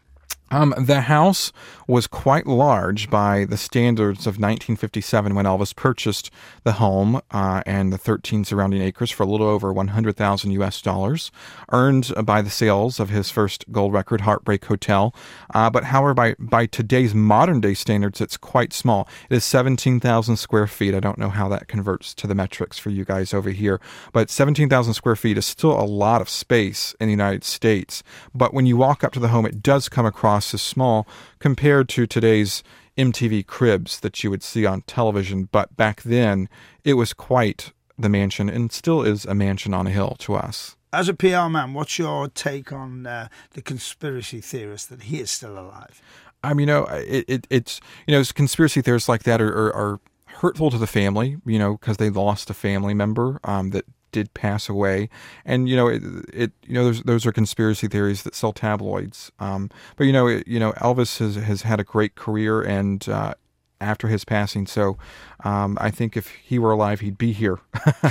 Um, 0.51 0.75
the 0.79 1.03
house 1.03 1.53
was 1.89 2.07
quite 2.07 2.47
large 2.47 3.11
by 3.11 3.45
the 3.45 3.57
standards 3.57 4.21
of 4.21 4.35
1957 4.35 5.35
when 5.35 5.45
Elvis 5.45 5.75
purchased 5.75 6.31
the 6.63 6.73
home 6.73 7.21
uh, 7.33 7.63
and 7.67 7.93
the 7.93 7.99
13 7.99 8.45
surrounding 8.45 8.81
acres 8.81 9.11
for 9.11 9.25
a 9.25 9.27
little 9.27 9.49
over 9.49 9.73
100,000 9.73 10.51
US 10.53 10.81
dollars, 10.81 11.33
earned 11.73 12.13
by 12.25 12.43
the 12.43 12.51
sales 12.51 13.01
of 13.01 13.11
his 13.11 13.31
first 13.31 13.65
gold 13.73 13.93
record, 13.93 14.21
Heartbreak 14.21 14.65
Hotel. 14.67 15.15
Uh, 15.53 15.69
but 15.69 15.85
however, 15.85 16.15
by, 16.15 16.35
by 16.39 16.67
today's 16.67 17.15
modern 17.15 17.61
day 17.61 17.75
standards, 17.75 18.21
it's 18.21 18.37
quite 18.37 18.73
small. 18.73 19.09
It 19.29 19.37
is 19.37 19.45
17,000 19.45 20.37
square 20.37 20.67
feet. 20.69 20.95
I 20.95 21.01
don't 21.01 21.19
know 21.19 21.31
how 21.31 21.49
that 21.49 21.67
converts 21.67 22.15
to 22.15 22.27
the 22.29 22.35
metrics 22.35 22.79
for 22.79 22.91
you 22.91 23.05
guys 23.05 23.35
over 23.35 23.51
here, 23.51 23.81
but 24.13 24.31
17,000 24.31 24.95
square 24.95 25.17
feet 25.17 25.39
is 25.39 25.47
still 25.47 25.79
a 25.79 25.83
lot 25.83 26.21
of 26.21 26.29
space 26.29 26.95
in 27.01 27.09
the 27.09 27.13
United 27.13 27.43
States. 27.43 28.05
But 28.33 28.55
when 28.55 28.67
you 28.67 28.77
walk 28.77 29.03
up 29.03 29.13
to 29.15 29.21
the 29.21 29.29
home, 29.29 29.47
it 29.47 29.63
does 29.63 29.89
come 29.89 30.07
across 30.07 30.36
as 30.37 30.63
small 30.63 31.07
compared 31.39 31.89
to 31.91 32.07
today's 32.07 32.63
MTV 32.97 33.47
cribs 33.47 34.01
that 34.01 34.23
you 34.25 34.31
would 34.31 34.43
see 34.43 34.65
on 34.65 34.83
television. 34.83 35.49
But 35.53 35.77
back 35.77 36.03
then, 36.03 36.49
it 36.85 36.95
was 36.95 37.13
quite 37.13 37.73
the 37.99 38.09
mansion 38.09 38.49
and 38.49 38.73
still 38.73 39.03
is 39.03 39.25
a 39.25 39.35
mansion 39.35 39.75
on 39.75 39.87
a 39.87 39.91
hill 39.91 40.17
to 40.21 40.35
us. 40.35 40.77
As 40.93 41.09
a 41.09 41.15
PR 41.15 41.49
man, 41.49 41.75
what's 41.75 41.99
your 41.99 42.29
take 42.29 42.73
on 42.73 43.07
uh, 43.07 43.29
the 43.53 43.63
conspiracy 43.63 44.41
theorist 44.41 44.89
that 44.89 45.05
he 45.05 45.21
is 45.21 45.31
still 45.31 45.59
alive? 45.59 46.01
I 46.43 46.55
mean, 46.55 46.69
you 46.69 46.75
know, 46.75 46.85
it, 46.85 47.25
it, 47.29 47.47
it's, 47.51 47.81
you 48.07 48.13
know, 48.17 48.23
conspiracy 48.35 48.81
theorists 48.81 49.09
like 49.09 49.25
that 49.25 49.41
are, 49.41 49.53
are, 49.53 49.75
are 49.75 50.01
hurtful 50.27 50.71
to 50.71 50.79
the 50.79 50.87
family, 50.87 51.39
you 51.45 51.59
know, 51.59 51.77
because 51.77 51.97
they 51.97 52.11
lost 52.11 52.51
a 52.51 52.55
family 52.55 52.95
member 52.95 53.41
um, 53.45 53.71
that 53.71 53.85
did 54.17 54.33
pass 54.33 54.67
away, 54.71 55.11
and 55.45 55.69
you 55.69 55.77
know 55.77 55.89
it, 55.89 56.03
it 56.33 56.53
you 56.67 56.73
know 56.73 56.85
those 56.85 57.03
those 57.03 57.27
are 57.27 57.33
conspiracy 57.33 57.87
theories 57.87 58.23
that 58.23 58.35
sell 58.35 58.51
tabloids. 58.51 59.31
Um, 59.39 59.69
but 59.97 60.05
you 60.05 60.13
know 60.13 60.27
it, 60.27 60.49
you 60.49 60.59
know 60.59 60.73
Elvis 60.73 61.19
has 61.19 61.35
has 61.35 61.63
had 61.63 61.81
a 61.81 61.85
great 61.85 62.15
career, 62.15 62.63
and 62.63 63.07
uh, 63.11 63.35
after 63.79 64.09
his 64.09 64.25
passing, 64.25 64.67
so 64.67 64.97
um, 65.45 65.77
I 65.79 65.91
think 65.91 66.17
if 66.17 66.29
he 66.29 66.59
were 66.59 66.73
alive, 66.73 67.01
he'd 67.01 67.19
be 67.19 67.33
here. 67.33 67.59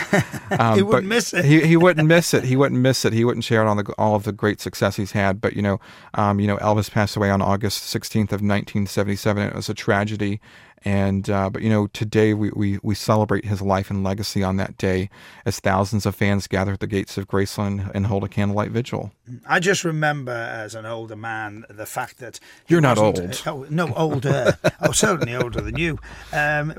um, 0.60 0.76
he 0.76 0.84
wouldn't 0.84 1.08
miss 1.08 1.34
it. 1.34 1.44
he, 1.44 1.62
he 1.62 1.76
wouldn't 1.76 2.08
miss 2.08 2.36
it. 2.36 2.44
He 2.44 2.56
wouldn't 2.56 2.80
miss 2.80 3.04
it. 3.04 3.14
He 3.14 3.26
wouldn't 3.26 3.44
share 3.44 3.64
it 3.64 3.68
on 3.68 3.78
the, 3.78 3.92
all 3.98 4.14
of 4.14 4.26
the 4.26 4.32
great 4.32 4.62
success 4.62 4.98
he's 4.98 5.14
had. 5.14 5.42
But 5.42 5.56
you 5.56 5.64
know, 5.64 5.80
um, 6.14 6.40
you 6.40 6.46
know, 6.46 6.58
Elvis 6.58 6.92
passed 6.92 7.16
away 7.16 7.32
on 7.32 7.42
August 7.42 7.84
16th 7.92 8.26
of 8.26 8.44
1977. 8.46 9.48
It 9.48 9.56
was 9.56 9.70
a 9.70 9.74
tragedy, 9.74 10.40
and 10.84 11.30
uh, 11.30 11.50
but 11.50 11.62
you 11.62 11.70
know, 11.70 11.88
today 11.88 12.34
we, 12.34 12.52
we 12.52 12.80
we 12.84 12.96
celebrate 12.96 13.46
his 13.46 13.62
life 13.62 13.90
and 13.90 14.04
legacy 14.04 14.44
on 14.44 14.58
that 14.58 14.78
day 14.78 15.10
as 15.46 15.60
thousands 15.60 16.06
of 16.06 16.16
fans 16.16 16.48
gather 16.48 16.74
at 16.74 16.80
the 16.80 16.88
gates 16.88 17.18
of 17.18 17.28
Graceland 17.28 17.92
and 17.96 18.08
hold 18.08 18.24
a 18.24 18.28
candlelight 18.28 18.72
vigil. 18.72 19.12
I 19.48 19.60
just 19.60 19.84
remember 19.84 20.32
as 20.32 20.76
an 20.76 20.86
older 20.86 21.16
man 21.16 21.66
the 21.68 21.88
fact 21.88 22.20
that 22.20 22.40
You're 22.68 22.82
not 22.82 23.00
old. 23.00 23.42
oh, 23.48 23.66
no, 23.72 23.92
older. 23.96 24.58
oh, 24.82 24.92
certainly 24.92 25.36
older 25.36 25.62
than 25.62 25.78
you. 25.78 25.98
Um, 26.32 26.74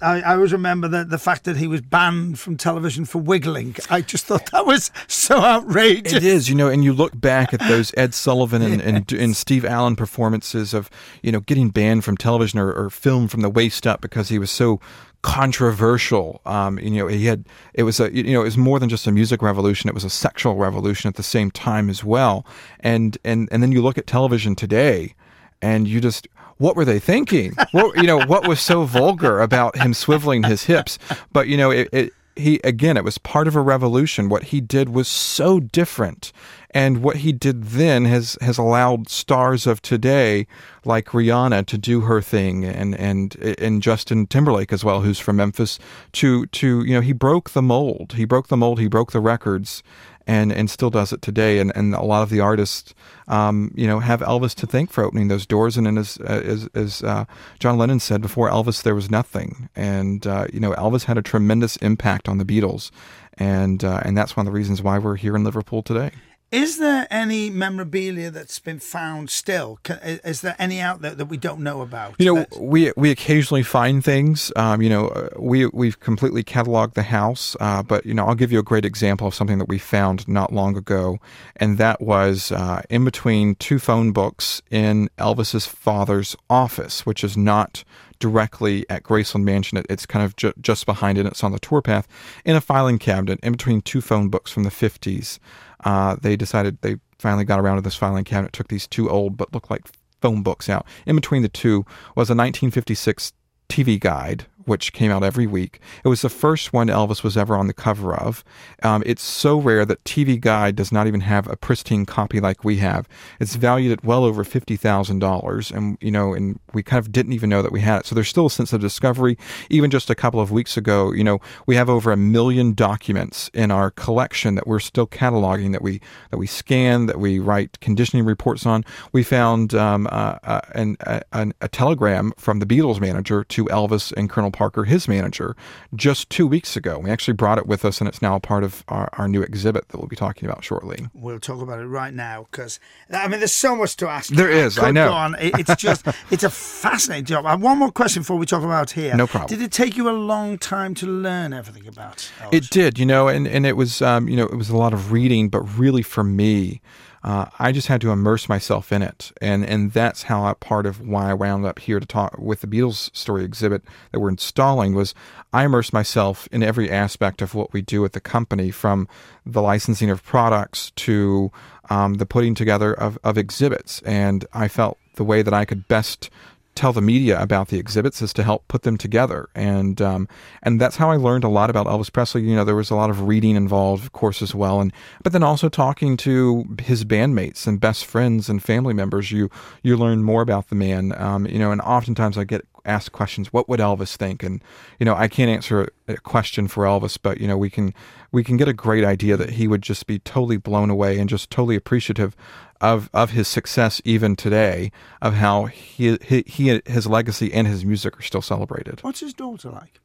I, 0.00 0.22
I 0.22 0.34
always 0.34 0.52
remember 0.52 0.88
the, 0.88 1.04
the 1.04 1.18
fact 1.18 1.44
that 1.44 1.58
he 1.58 1.66
was 1.66 1.82
banned 1.82 2.38
from 2.38 2.56
television 2.56 3.04
for 3.04 3.18
wiggling. 3.18 3.76
I 3.90 4.00
just 4.00 4.24
thought 4.24 4.50
that 4.52 4.64
was 4.64 4.90
so 5.08 5.36
outrageous. 5.36 6.14
It 6.14 6.24
is, 6.24 6.48
you 6.48 6.54
know, 6.54 6.68
and 6.68 6.82
you 6.82 6.94
look 6.94 7.20
back 7.20 7.52
at 7.52 7.60
those 7.60 7.92
Ed 7.98 8.14
Sullivan 8.14 8.62
and, 8.62 8.80
and, 8.80 9.12
and 9.12 9.36
Steve 9.36 9.66
Allen 9.66 9.94
performances 9.94 10.72
of, 10.72 10.88
you 11.22 11.32
know, 11.32 11.40
getting 11.40 11.68
banned 11.68 12.04
from 12.04 12.16
television 12.16 12.58
or, 12.58 12.72
or 12.72 12.88
film 12.88 13.28
from 13.34 13.42
the 13.42 13.50
waist 13.50 13.84
up 13.84 14.00
because 14.00 14.28
he 14.28 14.38
was 14.38 14.50
so 14.50 14.80
controversial. 15.22 16.40
Um, 16.46 16.78
you 16.78 16.90
know, 16.90 17.08
he 17.08 17.26
had 17.26 17.46
it 17.72 17.82
was 17.82 17.98
a 17.98 18.14
you 18.14 18.32
know 18.32 18.42
it 18.42 18.44
was 18.44 18.56
more 18.56 18.78
than 18.78 18.88
just 18.88 19.08
a 19.08 19.12
music 19.12 19.42
revolution; 19.42 19.88
it 19.88 19.94
was 19.94 20.04
a 20.04 20.10
sexual 20.10 20.54
revolution 20.54 21.08
at 21.08 21.16
the 21.16 21.22
same 21.24 21.50
time 21.50 21.90
as 21.90 22.04
well. 22.04 22.46
And 22.78 23.18
and 23.24 23.48
and 23.50 23.62
then 23.62 23.72
you 23.72 23.82
look 23.82 23.98
at 23.98 24.06
television 24.06 24.54
today, 24.54 25.14
and 25.60 25.88
you 25.88 26.00
just 26.00 26.28
what 26.58 26.76
were 26.76 26.84
they 26.84 27.00
thinking? 27.00 27.54
what 27.72 27.96
you 27.96 28.04
know 28.04 28.24
what 28.24 28.46
was 28.46 28.60
so 28.60 28.84
vulgar 28.84 29.40
about 29.40 29.76
him 29.76 29.92
swiveling 29.92 30.46
his 30.46 30.64
hips? 30.64 30.98
But 31.32 31.48
you 31.48 31.56
know 31.56 31.72
it, 31.72 31.88
it 31.92 32.12
he 32.36 32.60
again 32.62 32.96
it 32.96 33.04
was 33.04 33.18
part 33.18 33.48
of 33.48 33.56
a 33.56 33.60
revolution 33.60 34.28
what 34.28 34.44
he 34.44 34.60
did 34.60 34.88
was 34.88 35.08
so 35.08 35.60
different 35.60 36.32
and 36.74 37.02
what 37.02 37.18
he 37.18 37.32
did 37.32 37.62
then 37.62 38.04
has 38.04 38.36
has 38.40 38.58
allowed 38.58 39.08
stars 39.08 39.66
of 39.66 39.80
today 39.80 40.46
like 40.84 41.06
Rihanna 41.06 41.64
to 41.66 41.78
do 41.78 42.02
her 42.02 42.20
thing 42.20 42.64
and 42.64 42.94
and 42.96 43.36
and 43.36 43.80
Justin 43.80 44.26
Timberlake 44.26 44.72
as 44.72 44.84
well 44.84 45.00
who's 45.00 45.20
from 45.20 45.36
Memphis 45.36 45.78
to 46.12 46.46
to 46.46 46.84
you 46.84 46.92
know 46.92 47.00
he 47.00 47.12
broke 47.12 47.50
the 47.50 47.62
mold. 47.62 48.14
He 48.14 48.24
broke 48.24 48.48
the 48.48 48.56
mold. 48.56 48.80
He 48.80 48.88
broke 48.88 49.12
the 49.12 49.20
records 49.20 49.82
and 50.26 50.52
and 50.52 50.68
still 50.68 50.90
does 50.90 51.12
it 51.12 51.22
today. 51.22 51.60
And 51.60 51.72
and 51.76 51.94
a 51.94 52.02
lot 52.02 52.24
of 52.24 52.30
the 52.30 52.40
artists 52.40 52.92
um, 53.28 53.72
you 53.76 53.86
know 53.86 54.00
have 54.00 54.20
Elvis 54.20 54.54
to 54.56 54.66
thank 54.66 54.90
for 54.90 55.04
opening 55.04 55.28
those 55.28 55.46
doors. 55.46 55.76
And, 55.76 55.86
and 55.86 55.96
as 55.96 56.16
as, 56.18 56.68
as 56.74 57.04
uh, 57.04 57.24
John 57.60 57.78
Lennon 57.78 58.00
said 58.00 58.20
before 58.20 58.50
Elvis 58.50 58.82
there 58.82 58.96
was 58.96 59.10
nothing. 59.10 59.68
And 59.76 60.26
uh, 60.26 60.48
you 60.52 60.58
know 60.58 60.72
Elvis 60.72 61.04
had 61.04 61.18
a 61.18 61.22
tremendous 61.22 61.76
impact 61.76 62.28
on 62.28 62.38
the 62.38 62.44
Beatles. 62.44 62.90
And 63.38 63.84
uh, 63.84 64.00
and 64.04 64.16
that's 64.16 64.36
one 64.36 64.46
of 64.46 64.52
the 64.52 64.56
reasons 64.56 64.82
why 64.82 64.98
we're 64.98 65.16
here 65.16 65.36
in 65.36 65.44
Liverpool 65.44 65.82
today. 65.82 66.10
Is 66.54 66.78
there 66.78 67.08
any 67.10 67.50
memorabilia 67.50 68.30
that's 68.30 68.60
been 68.60 68.78
found 68.78 69.28
still? 69.28 69.80
Is 70.04 70.40
there 70.40 70.54
any 70.56 70.78
out 70.78 71.00
there 71.00 71.12
that 71.16 71.24
we 71.24 71.36
don't 71.36 71.58
know 71.58 71.80
about? 71.80 72.14
You 72.18 72.32
know, 72.32 72.46
we 72.56 72.92
we 72.96 73.10
occasionally 73.10 73.64
find 73.64 74.04
things. 74.04 74.52
Um, 74.54 74.80
you 74.80 74.88
know, 74.88 75.08
uh, 75.08 75.30
we 75.36 75.66
we've 75.66 75.98
completely 75.98 76.44
cataloged 76.44 76.94
the 76.94 77.02
house, 77.02 77.56
uh, 77.58 77.82
but 77.82 78.06
you 78.06 78.14
know, 78.14 78.24
I'll 78.28 78.36
give 78.36 78.52
you 78.52 78.60
a 78.60 78.62
great 78.62 78.84
example 78.84 79.26
of 79.26 79.34
something 79.34 79.58
that 79.58 79.68
we 79.68 79.78
found 79.78 80.28
not 80.28 80.52
long 80.52 80.76
ago, 80.76 81.18
and 81.56 81.76
that 81.78 82.00
was 82.00 82.52
uh, 82.52 82.82
in 82.88 83.04
between 83.04 83.56
two 83.56 83.80
phone 83.80 84.12
books 84.12 84.62
in 84.70 85.08
Elvis's 85.18 85.66
father's 85.66 86.36
office, 86.48 87.04
which 87.04 87.24
is 87.24 87.36
not 87.36 87.82
directly 88.24 88.86
at 88.88 89.02
Graceland 89.02 89.44
Mansion. 89.44 89.76
It, 89.76 89.84
it's 89.90 90.06
kind 90.06 90.24
of 90.24 90.34
ju- 90.36 90.54
just 90.58 90.86
behind 90.86 91.18
it. 91.18 91.26
It's 91.26 91.44
on 91.44 91.52
the 91.52 91.58
tour 91.58 91.82
path 91.82 92.08
in 92.46 92.56
a 92.56 92.60
filing 92.62 92.98
cabinet 92.98 93.38
in 93.42 93.52
between 93.52 93.82
two 93.82 94.00
phone 94.00 94.30
books 94.30 94.50
from 94.50 94.62
the 94.62 94.70
50s. 94.70 95.38
Uh, 95.84 96.16
they 96.22 96.34
decided 96.34 96.78
they 96.80 96.96
finally 97.18 97.44
got 97.44 97.60
around 97.60 97.76
to 97.76 97.82
this 97.82 97.96
filing 97.96 98.24
cabinet, 98.24 98.54
took 98.54 98.68
these 98.68 98.86
two 98.86 99.10
old 99.10 99.36
but 99.36 99.52
look 99.52 99.68
like 99.68 99.82
phone 100.22 100.42
books 100.42 100.70
out. 100.70 100.86
In 101.04 101.16
between 101.16 101.42
the 101.42 101.50
two 101.50 101.84
was 102.16 102.30
a 102.30 102.34
1956 102.34 103.34
TV 103.68 104.00
guide, 104.00 104.46
which 104.66 104.92
came 104.92 105.10
out 105.10 105.22
every 105.22 105.46
week. 105.46 105.80
It 106.04 106.08
was 106.08 106.22
the 106.22 106.28
first 106.28 106.72
one 106.72 106.88
Elvis 106.88 107.22
was 107.22 107.36
ever 107.36 107.56
on 107.56 107.66
the 107.66 107.72
cover 107.72 108.14
of. 108.14 108.44
Um, 108.82 109.02
it's 109.06 109.22
so 109.22 109.58
rare 109.58 109.84
that 109.84 110.02
TV 110.04 110.40
Guide 110.40 110.76
does 110.76 110.92
not 110.92 111.06
even 111.06 111.20
have 111.20 111.48
a 111.48 111.56
pristine 111.56 112.06
copy 112.06 112.40
like 112.40 112.64
we 112.64 112.78
have. 112.78 113.08
It's 113.40 113.56
valued 113.56 113.92
at 113.92 114.04
well 114.04 114.24
over 114.24 114.44
fifty 114.44 114.76
thousand 114.76 115.18
dollars, 115.18 115.70
and 115.70 115.98
you 116.00 116.10
know, 116.10 116.34
and 116.34 116.58
we 116.72 116.82
kind 116.82 116.98
of 116.98 117.12
didn't 117.12 117.32
even 117.32 117.50
know 117.50 117.62
that 117.62 117.72
we 117.72 117.80
had 117.80 118.00
it. 118.00 118.06
So 118.06 118.14
there's 118.14 118.28
still 118.28 118.46
a 118.46 118.50
sense 118.50 118.72
of 118.72 118.80
discovery. 118.80 119.36
Even 119.70 119.90
just 119.90 120.10
a 120.10 120.14
couple 120.14 120.40
of 120.40 120.50
weeks 120.50 120.76
ago, 120.76 121.12
you 121.12 121.24
know, 121.24 121.40
we 121.66 121.76
have 121.76 121.88
over 121.88 122.12
a 122.12 122.16
million 122.16 122.74
documents 122.74 123.50
in 123.54 123.70
our 123.70 123.90
collection 123.90 124.54
that 124.54 124.66
we're 124.66 124.80
still 124.80 125.06
cataloging, 125.06 125.72
that 125.72 125.82
we 125.82 126.00
that 126.30 126.38
we 126.38 126.46
scan, 126.46 127.06
that 127.06 127.18
we 127.18 127.38
write 127.38 127.80
conditioning 127.80 128.24
reports 128.24 128.66
on. 128.66 128.84
We 129.12 129.22
found 129.22 129.74
um, 129.74 130.06
uh, 130.10 130.38
uh, 130.42 130.60
an, 130.74 130.96
a, 131.00 131.52
a 131.60 131.68
telegram 131.68 132.32
from 132.36 132.58
the 132.58 132.66
Beatles 132.66 133.00
manager 133.00 133.44
to 133.44 133.64
Elvis 133.66 134.12
and 134.16 134.30
Colonel 134.30 134.50
Parker, 134.54 134.84
his 134.84 135.06
manager, 135.08 135.54
just 135.94 136.30
two 136.30 136.46
weeks 136.46 136.76
ago. 136.76 136.98
We 136.98 137.10
actually 137.10 137.34
brought 137.34 137.58
it 137.58 137.66
with 137.66 137.84
us, 137.84 138.00
and 138.00 138.08
it's 138.08 138.22
now 138.22 138.38
part 138.38 138.64
of 138.64 138.84
our, 138.88 139.10
our 139.18 139.28
new 139.28 139.42
exhibit 139.42 139.88
that 139.88 139.98
we'll 139.98 140.06
be 140.08 140.16
talking 140.16 140.48
about 140.48 140.64
shortly. 140.64 141.08
We'll 141.12 141.40
talk 141.40 141.60
about 141.60 141.80
it 141.80 141.86
right 141.86 142.14
now 142.14 142.46
because 142.50 142.78
I 143.12 143.28
mean, 143.28 143.40
there's 143.40 143.52
so 143.52 143.74
much 143.76 143.96
to 143.96 144.08
ask. 144.08 144.30
There 144.32 144.48
is, 144.50 144.78
I 144.78 144.86
could 144.86 144.94
know. 144.94 145.12
on. 145.12 145.34
It- 145.38 145.58
It's 145.58 145.76
just, 145.76 146.06
it's 146.30 146.44
a 146.44 146.50
fascinating 146.50 147.26
job. 147.26 147.44
And 147.46 147.60
one 147.62 147.78
more 147.78 147.90
question 147.92 148.22
before 148.22 148.36
we 148.38 148.46
talk 148.46 148.62
about 148.62 148.92
here. 148.92 149.14
No 149.16 149.26
problem. 149.26 149.48
Did 149.48 149.62
it 149.64 149.72
take 149.72 149.96
you 149.96 150.08
a 150.08 150.12
long 150.16 150.56
time 150.58 150.94
to 150.94 151.06
learn 151.06 151.52
everything 151.52 151.86
about? 151.88 152.30
Elvis? 152.40 152.54
It 152.54 152.70
did, 152.70 152.98
you 152.98 153.06
know, 153.06 153.28
and, 153.28 153.46
and 153.48 153.66
it 153.66 153.76
was, 153.76 154.00
um, 154.00 154.28
you 154.28 154.36
know, 154.36 154.44
it 154.46 154.56
was 154.56 154.70
a 154.70 154.76
lot 154.76 154.92
of 154.92 155.10
reading, 155.12 155.48
but 155.48 155.60
really 155.78 156.02
for 156.02 156.22
me, 156.24 156.80
uh, 157.24 157.46
I 157.58 157.72
just 157.72 157.88
had 157.88 158.02
to 158.02 158.10
immerse 158.10 158.50
myself 158.50 158.92
in 158.92 159.00
it, 159.00 159.32
and 159.40 159.64
and 159.64 159.92
that's 159.92 160.24
how 160.24 160.44
I, 160.44 160.52
part 160.52 160.84
of 160.84 161.00
why 161.00 161.30
I 161.30 161.34
wound 161.34 161.64
up 161.64 161.78
here 161.78 161.98
to 161.98 162.04
talk 162.04 162.36
with 162.38 162.60
the 162.60 162.66
Beatles 162.66 163.16
story 163.16 163.44
exhibit 163.44 163.82
that 164.12 164.20
we're 164.20 164.28
installing 164.28 164.94
was 164.94 165.14
I 165.50 165.64
immersed 165.64 165.94
myself 165.94 166.46
in 166.52 166.62
every 166.62 166.90
aspect 166.90 167.40
of 167.40 167.54
what 167.54 167.72
we 167.72 167.80
do 167.80 168.04
at 168.04 168.12
the 168.12 168.20
company, 168.20 168.70
from 168.70 169.08
the 169.46 169.62
licensing 169.62 170.10
of 170.10 170.22
products 170.22 170.90
to 170.96 171.50
um, 171.88 172.14
the 172.14 172.26
putting 172.26 172.54
together 172.54 172.92
of, 172.92 173.18
of 173.24 173.38
exhibits, 173.38 174.02
and 174.02 174.44
I 174.52 174.68
felt 174.68 174.98
the 175.14 175.24
way 175.24 175.40
that 175.40 175.54
I 175.54 175.64
could 175.64 175.88
best 175.88 176.28
tell 176.74 176.92
the 176.92 177.00
media 177.00 177.40
about 177.40 177.68
the 177.68 177.78
exhibits 177.78 178.20
is 178.22 178.32
to 178.34 178.42
help 178.42 178.66
put 178.68 178.82
them 178.82 178.96
together. 178.96 179.48
And 179.54 180.00
um, 180.02 180.28
and 180.62 180.80
that's 180.80 180.96
how 180.96 181.10
I 181.10 181.16
learned 181.16 181.44
a 181.44 181.48
lot 181.48 181.70
about 181.70 181.86
Elvis 181.86 182.12
Presley. 182.12 182.42
You 182.42 182.56
know 182.56 182.64
there 182.64 182.74
was 182.74 182.90
a 182.90 182.94
lot 182.94 183.10
of 183.10 183.22
reading 183.22 183.56
involved 183.56 184.04
of 184.04 184.12
course 184.12 184.42
as 184.42 184.54
well. 184.54 184.80
And 184.80 184.92
but 185.22 185.32
then 185.32 185.42
also 185.42 185.68
talking 185.68 186.16
to 186.18 186.64
his 186.80 187.04
bandmates 187.04 187.66
and 187.66 187.80
best 187.80 188.04
friends 188.04 188.48
and 188.48 188.62
family 188.62 188.94
members 188.94 189.32
you 189.32 189.50
you 189.82 189.96
learn 189.96 190.22
more 190.22 190.42
about 190.42 190.68
the 190.68 190.74
man. 190.74 191.14
Um, 191.20 191.46
you 191.46 191.58
know 191.58 191.72
and 191.72 191.80
oftentimes 191.80 192.36
I 192.38 192.44
get 192.44 192.66
asked 192.84 193.12
questions 193.12 193.52
what 193.52 193.68
would 193.68 193.80
Elvis 193.80 194.16
think 194.16 194.42
and 194.42 194.62
you 194.98 195.06
know 195.06 195.14
I 195.14 195.28
can't 195.28 195.50
answer 195.50 195.88
a 196.08 196.16
question 196.18 196.68
for 196.68 196.84
Elvis 196.84 197.18
but 197.20 197.40
you 197.40 197.48
know 197.48 197.56
we 197.56 197.70
can 197.70 197.94
we 198.32 198.44
can 198.44 198.56
get 198.56 198.68
a 198.68 198.72
great 198.72 199.04
idea 199.04 199.36
that 199.36 199.50
he 199.50 199.66
would 199.68 199.82
just 199.82 200.06
be 200.06 200.18
totally 200.18 200.56
blown 200.56 200.90
away 200.90 201.18
and 201.18 201.28
just 201.28 201.50
totally 201.50 201.76
appreciative 201.76 202.36
of 202.80 203.08
of 203.14 203.30
his 203.30 203.48
success 203.48 204.02
even 204.04 204.36
today 204.36 204.92
of 205.22 205.34
how 205.34 205.64
he, 205.64 206.18
he, 206.22 206.44
he 206.46 206.82
his 206.86 207.06
legacy 207.06 207.52
and 207.52 207.66
his 207.66 207.84
music 207.84 208.18
are 208.18 208.22
still 208.22 208.42
celebrated. 208.42 209.02
What's 209.02 209.20
his 209.20 209.32
daughter 209.32 209.70
like? 209.70 210.00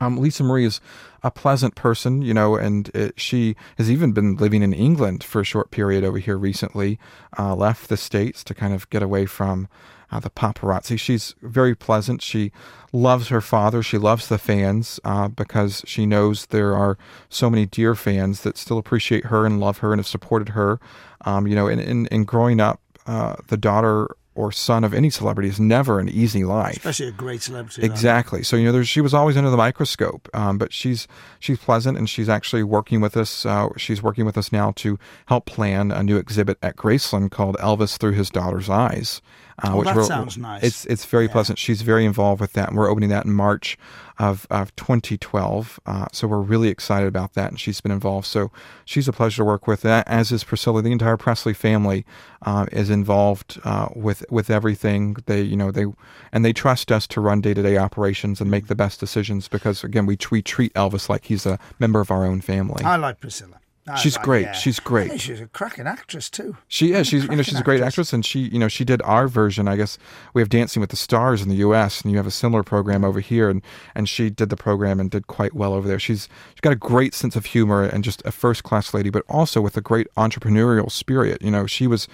Um, 0.00 0.18
Lisa 0.18 0.44
Marie 0.44 0.64
is 0.64 0.80
a 1.22 1.30
pleasant 1.30 1.74
person, 1.74 2.22
you 2.22 2.32
know, 2.32 2.56
and 2.56 2.88
it, 2.94 3.18
she 3.18 3.56
has 3.76 3.90
even 3.90 4.12
been 4.12 4.36
living 4.36 4.62
in 4.62 4.72
England 4.72 5.24
for 5.24 5.40
a 5.40 5.44
short 5.44 5.70
period 5.70 6.04
over 6.04 6.18
here 6.18 6.38
recently. 6.38 6.98
Uh, 7.38 7.54
left 7.54 7.88
the 7.88 7.96
states 7.96 8.44
to 8.44 8.54
kind 8.54 8.72
of 8.72 8.88
get 8.90 9.02
away 9.02 9.26
from 9.26 9.68
uh, 10.10 10.20
the 10.20 10.30
paparazzi. 10.30 10.98
She's 10.98 11.34
very 11.42 11.74
pleasant. 11.74 12.22
She 12.22 12.52
loves 12.92 13.28
her 13.28 13.40
father. 13.40 13.82
She 13.82 13.98
loves 13.98 14.28
the 14.28 14.38
fans 14.38 14.98
uh, 15.04 15.28
because 15.28 15.82
she 15.86 16.06
knows 16.06 16.46
there 16.46 16.74
are 16.74 16.96
so 17.28 17.50
many 17.50 17.66
dear 17.66 17.94
fans 17.94 18.42
that 18.42 18.56
still 18.56 18.78
appreciate 18.78 19.26
her 19.26 19.44
and 19.44 19.60
love 19.60 19.78
her 19.78 19.92
and 19.92 19.98
have 19.98 20.06
supported 20.06 20.50
her. 20.50 20.80
Um, 21.24 21.46
you 21.46 21.54
know, 21.54 21.66
and 21.66 21.80
in, 21.80 22.06
in 22.06 22.24
growing 22.24 22.60
up, 22.60 22.80
uh, 23.06 23.36
the 23.48 23.56
daughter 23.56 24.08
or 24.38 24.52
son 24.52 24.84
of 24.84 24.94
any 24.94 25.10
celebrity 25.10 25.48
is 25.48 25.58
never 25.58 25.98
an 25.98 26.08
easy 26.08 26.44
life. 26.44 26.76
Especially 26.76 27.08
a 27.08 27.12
great 27.12 27.42
celebrity. 27.42 27.80
that. 27.82 27.86
Exactly. 27.90 28.42
So 28.42 28.56
you 28.56 28.64
know, 28.66 28.72
there's, 28.72 28.88
she 28.88 29.00
was 29.00 29.12
always 29.12 29.36
under 29.36 29.50
the 29.50 29.56
microscope, 29.56 30.28
um, 30.32 30.58
but 30.58 30.72
she's 30.72 31.08
she's 31.40 31.58
pleasant, 31.58 31.98
and 31.98 32.08
she's 32.08 32.28
actually 32.28 32.62
working 32.62 33.00
with 33.00 33.16
us. 33.16 33.44
Uh, 33.44 33.68
she's 33.76 34.02
working 34.02 34.24
with 34.24 34.38
us 34.38 34.52
now 34.52 34.72
to 34.76 34.98
help 35.26 35.44
plan 35.46 35.90
a 35.90 36.02
new 36.02 36.16
exhibit 36.16 36.56
at 36.62 36.76
Graceland 36.76 37.30
called 37.30 37.56
Elvis 37.58 37.98
Through 37.98 38.12
His 38.12 38.30
Daughter's 38.30 38.70
Eyes. 38.70 39.20
Uh, 39.60 39.72
Oh, 39.74 39.82
that 39.82 39.96
we're- 39.96 40.06
sounds 40.06 40.38
nice. 40.38 40.62
It's 40.62 40.84
it's 40.86 41.04
very 41.04 41.26
Yeah. 41.26 41.32
pleasant. 41.32 41.58
She's 41.58 41.82
very 41.82 42.04
involved 42.04 42.40
with 42.40 42.52
that, 42.52 42.68
and 42.68 42.78
we're 42.78 42.88
opening 42.90 43.08
that 43.10 43.24
in 43.26 43.32
March 43.32 43.76
of 44.18 44.46
of 44.50 44.74
2012. 44.76 45.80
Uh, 45.86 46.06
so 46.12 46.28
we're 46.28 46.40
really 46.40 46.68
excited 46.68 47.08
about 47.08 47.34
that, 47.34 47.50
and 47.50 47.58
she's 47.60 47.80
been 47.80 47.90
involved. 47.92 48.26
So 48.26 48.50
she's 48.84 49.08
a 49.08 49.12
pleasure 49.12 49.38
to 49.38 49.44
work 49.44 49.66
with. 49.66 49.84
a- 49.84 50.04
As 50.06 50.30
is 50.30 50.44
Priscilla. 50.44 50.80
The 50.82 50.92
entire 50.92 51.16
Presley 51.16 51.54
family 51.54 52.04
uh, 52.42 52.66
is 52.70 52.88
involved 52.90 53.60
uh, 53.64 53.88
with 53.96 54.24
with 54.30 54.50
everything. 54.50 55.16
They 55.26 55.42
you 55.42 55.56
know 55.56 55.70
they 55.70 55.86
and 56.32 56.44
they 56.44 56.52
trust 56.52 56.90
us 56.92 57.06
to 57.08 57.20
run 57.20 57.40
day 57.40 57.54
to 57.54 57.62
day 57.62 57.76
operations 57.78 58.40
and 58.40 58.50
make 58.50 58.66
the 58.66 58.74
best 58.74 59.00
decisions 59.00 59.48
because 59.48 59.84
again 59.84 60.06
we 60.06 60.16
we 60.30 60.42
treat 60.42 60.72
Elvis 60.74 61.08
like 61.08 61.24
he's 61.26 61.46
a 61.46 61.58
member 61.78 62.00
of 62.00 62.10
our 62.10 62.24
own 62.24 62.40
family. 62.40 62.84
I 62.84 62.96
like 62.96 63.20
Priscilla. 63.20 63.60
I 63.90 63.94
She's 63.96 64.16
like- 64.16 64.24
great. 64.26 64.42
yeah. 64.42 64.52
She's 64.52 64.80
great. 64.80 65.18
She's 65.18 65.40
a 65.40 65.46
cracking 65.46 65.86
actress 65.86 66.28
too. 66.28 66.58
She 66.68 66.92
is. 66.92 67.06
She's 67.06 67.24
you 67.24 67.34
know 67.36 67.40
she's 67.42 67.58
a 67.58 67.62
great 67.62 67.76
actress. 67.80 68.08
actress, 68.08 68.12
and 68.12 68.26
she 68.26 68.40
you 68.40 68.58
know 68.58 68.68
she 68.68 68.84
did 68.84 69.00
our 69.00 69.28
version. 69.28 69.66
I 69.66 69.76
guess 69.76 69.96
we 70.34 70.42
have 70.42 70.50
Dancing 70.50 70.80
with 70.82 70.90
the 70.90 70.96
Stars 70.96 71.40
in 71.40 71.48
the 71.48 71.56
U.S. 71.56 72.02
and 72.02 72.10
you 72.12 72.18
have 72.18 72.26
a 72.26 72.30
similar 72.30 72.62
program 72.62 73.02
over 73.02 73.20
here, 73.20 73.48
and 73.48 73.62
and 73.94 74.06
she 74.06 74.28
did 74.28 74.50
the 74.50 74.58
program 74.58 75.00
and 75.00 75.10
did 75.10 75.26
quite 75.26 75.54
well 75.54 75.72
over 75.72 75.88
there. 75.88 75.98
She's 75.98 76.28
she's 76.50 76.60
got 76.60 76.74
a 76.74 76.76
great 76.76 77.14
sense 77.14 77.34
of 77.34 77.46
humor 77.46 77.82
and 77.82 78.04
just 78.04 78.20
a 78.26 78.30
first 78.30 78.62
class 78.62 78.92
lady, 78.92 79.08
but 79.08 79.24
also 79.26 79.62
with 79.62 79.74
a 79.78 79.80
great 79.80 80.06
entrepreneurial 80.18 80.90
spirit. 80.92 81.40
You 81.40 81.50
know, 81.50 81.64
she 81.66 81.86
was. 81.86 82.06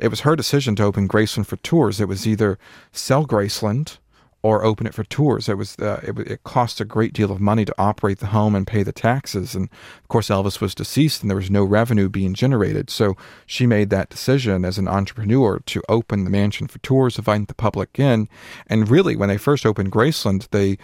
It 0.00 0.08
was 0.08 0.20
her 0.20 0.34
decision 0.34 0.74
to 0.76 0.84
open 0.84 1.08
Graceland 1.08 1.46
for 1.46 1.56
tours. 1.56 2.00
It 2.00 2.08
was 2.08 2.26
either 2.26 2.58
sell 2.90 3.26
Graceland 3.26 3.98
or 4.42 4.64
open 4.64 4.86
it 4.86 4.94
for 4.94 5.04
tours. 5.04 5.48
It 5.48 5.58
was 5.58 5.78
uh, 5.78 6.00
it, 6.02 6.18
it 6.18 6.44
cost 6.44 6.80
a 6.80 6.86
great 6.86 7.12
deal 7.12 7.30
of 7.30 7.40
money 7.40 7.66
to 7.66 7.74
operate 7.76 8.20
the 8.20 8.26
home 8.26 8.54
and 8.54 8.66
pay 8.66 8.82
the 8.82 8.92
taxes, 8.92 9.54
and 9.54 9.68
of 10.00 10.08
course 10.08 10.28
Elvis 10.28 10.60
was 10.60 10.74
deceased 10.74 11.20
and 11.20 11.30
there 11.30 11.36
was 11.36 11.50
no 11.50 11.62
revenue 11.62 12.08
being 12.08 12.32
generated. 12.32 12.88
So 12.88 13.16
she 13.44 13.66
made 13.66 13.90
that 13.90 14.08
decision 14.08 14.64
as 14.64 14.78
an 14.78 14.88
entrepreneur 14.88 15.58
to 15.66 15.82
open 15.88 16.24
the 16.24 16.30
mansion 16.30 16.68
for 16.68 16.78
tours, 16.78 17.18
invite 17.18 17.48
the 17.48 17.54
public 17.54 17.98
in, 17.98 18.28
and 18.66 18.88
really 18.88 19.16
when 19.16 19.28
they 19.28 19.36
first 19.36 19.66
opened 19.66 19.92
Graceland, 19.92 20.48
they 20.50 20.78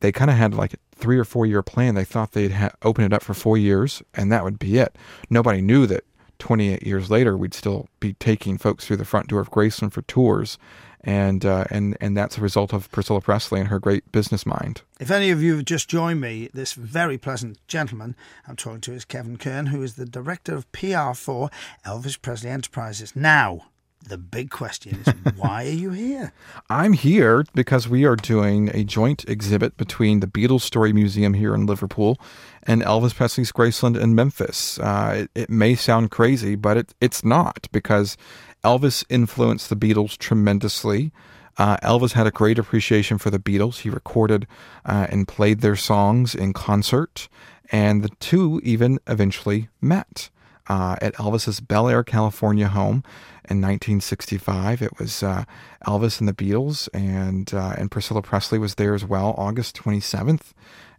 they 0.00 0.10
kind 0.10 0.30
of 0.30 0.36
had 0.36 0.54
like 0.54 0.74
a 0.74 0.78
three 0.96 1.18
or 1.18 1.24
four 1.24 1.46
year 1.46 1.62
plan. 1.62 1.94
They 1.94 2.04
thought 2.04 2.32
they'd 2.32 2.52
ha- 2.52 2.70
open 2.82 3.04
it 3.04 3.12
up 3.12 3.22
for 3.22 3.34
four 3.34 3.56
years 3.56 4.02
and 4.14 4.32
that 4.32 4.44
would 4.44 4.58
be 4.58 4.78
it. 4.78 4.96
Nobody 5.28 5.60
knew 5.62 5.86
that 5.86 6.04
28 6.40 6.84
years 6.86 7.10
later 7.10 7.36
we'd 7.36 7.54
still 7.54 7.88
be 8.00 8.14
taking 8.14 8.58
folks 8.58 8.84
through 8.84 8.96
the 8.96 9.04
front 9.04 9.28
door 9.28 9.40
of 9.40 9.50
Graceland 9.50 9.92
for 9.92 10.02
tours. 10.02 10.58
And, 11.02 11.46
uh, 11.46 11.64
and 11.70 11.96
and 11.98 12.14
that's 12.14 12.36
a 12.36 12.42
result 12.42 12.74
of 12.74 12.90
Priscilla 12.90 13.22
Presley 13.22 13.58
and 13.58 13.70
her 13.70 13.78
great 13.78 14.12
business 14.12 14.44
mind. 14.44 14.82
If 14.98 15.10
any 15.10 15.30
of 15.30 15.42
you 15.42 15.56
have 15.56 15.64
just 15.64 15.88
joined 15.88 16.20
me, 16.20 16.50
this 16.52 16.74
very 16.74 17.16
pleasant 17.16 17.58
gentleman 17.66 18.14
I'm 18.46 18.56
talking 18.56 18.82
to 18.82 18.92
is 18.92 19.06
Kevin 19.06 19.38
Kern, 19.38 19.66
who 19.66 19.82
is 19.82 19.94
the 19.94 20.04
director 20.04 20.54
of 20.54 20.70
PR 20.72 21.14
for 21.14 21.48
Elvis 21.86 22.20
Presley 22.20 22.50
Enterprises. 22.50 23.16
Now, 23.16 23.62
the 24.08 24.18
big 24.18 24.50
question 24.50 25.02
is, 25.06 25.14
why 25.36 25.64
are 25.64 25.68
you 25.68 25.90
here? 25.90 26.32
I'm 26.68 26.92
here 26.92 27.44
because 27.54 27.88
we 27.88 28.04
are 28.04 28.16
doing 28.16 28.70
a 28.74 28.84
joint 28.84 29.24
exhibit 29.28 29.76
between 29.76 30.20
the 30.20 30.26
Beatles 30.26 30.62
Story 30.62 30.92
Museum 30.92 31.34
here 31.34 31.54
in 31.54 31.66
Liverpool 31.66 32.18
and 32.62 32.82
Elvis 32.82 33.14
Presley's 33.14 33.52
Graceland 33.52 34.00
in 34.00 34.14
Memphis. 34.14 34.78
Uh, 34.78 35.26
it, 35.34 35.42
it 35.42 35.50
may 35.50 35.74
sound 35.74 36.10
crazy, 36.10 36.54
but 36.54 36.76
it, 36.76 36.94
it's 37.00 37.24
not 37.24 37.68
because 37.72 38.16
Elvis 38.64 39.04
influenced 39.08 39.68
the 39.68 39.76
Beatles 39.76 40.16
tremendously. 40.16 41.12
Uh, 41.56 41.76
Elvis 41.78 42.12
had 42.12 42.26
a 42.26 42.30
great 42.30 42.58
appreciation 42.58 43.18
for 43.18 43.30
the 43.30 43.38
Beatles. 43.38 43.80
He 43.80 43.90
recorded 43.90 44.46
uh, 44.84 45.06
and 45.10 45.28
played 45.28 45.60
their 45.60 45.76
songs 45.76 46.34
in 46.34 46.52
concert, 46.52 47.28
and 47.70 48.02
the 48.02 48.10
two 48.20 48.60
even 48.64 48.98
eventually 49.06 49.68
met. 49.80 50.30
Uh, 50.70 50.94
at 51.02 51.14
Elvis's 51.14 51.58
Bel 51.58 51.88
Air, 51.88 52.04
California 52.04 52.68
home 52.68 53.02
in 53.48 53.60
1965. 53.60 54.80
It 54.80 54.96
was 55.00 55.20
uh, 55.20 55.44
Elvis 55.84 56.20
and 56.20 56.28
the 56.28 56.32
Beatles, 56.32 56.88
and 56.94 57.52
uh, 57.52 57.74
and 57.76 57.90
Priscilla 57.90 58.22
Presley 58.22 58.58
was 58.60 58.76
there 58.76 58.94
as 58.94 59.04
well, 59.04 59.34
August 59.36 59.76
27th. 59.76 60.52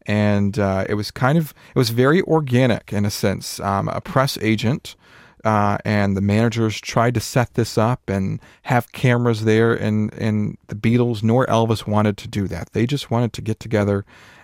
And 0.06 0.60
uh, 0.60 0.86
it 0.90 0.96
was 0.96 1.10
kind 1.10 1.38
of 1.38 1.54
it 1.74 1.80
was 1.80 1.92
very 1.92 2.22
organic 2.24 2.92
in 2.92 3.06
a 3.06 3.10
sense. 3.10 3.62
Um, 3.62 3.88
a 3.88 4.01
press 4.01 4.38
agent 4.42 4.98
uh, 5.46 5.78
and 5.86 6.18
the 6.18 6.22
managers 6.22 6.82
tried 6.82 7.13
to 7.13 7.22
set 7.22 7.54
this 7.54 7.78
up 7.78 8.10
and 8.10 8.42
have 8.63 8.92
cameras 8.92 9.46
there, 9.46 9.74
and 9.74 10.13
and 10.16 10.58
the 10.68 10.75
Beatles 10.75 11.24
nor 11.24 11.46
Elvis 11.46 11.88
wanted 11.88 12.18
to 12.18 12.28
do 12.28 12.46
that. 12.50 12.74
They 12.74 12.86
just 12.86 13.10
wanted 13.10 13.32
to 13.34 13.42
get 13.42 13.62
together 13.62 14.04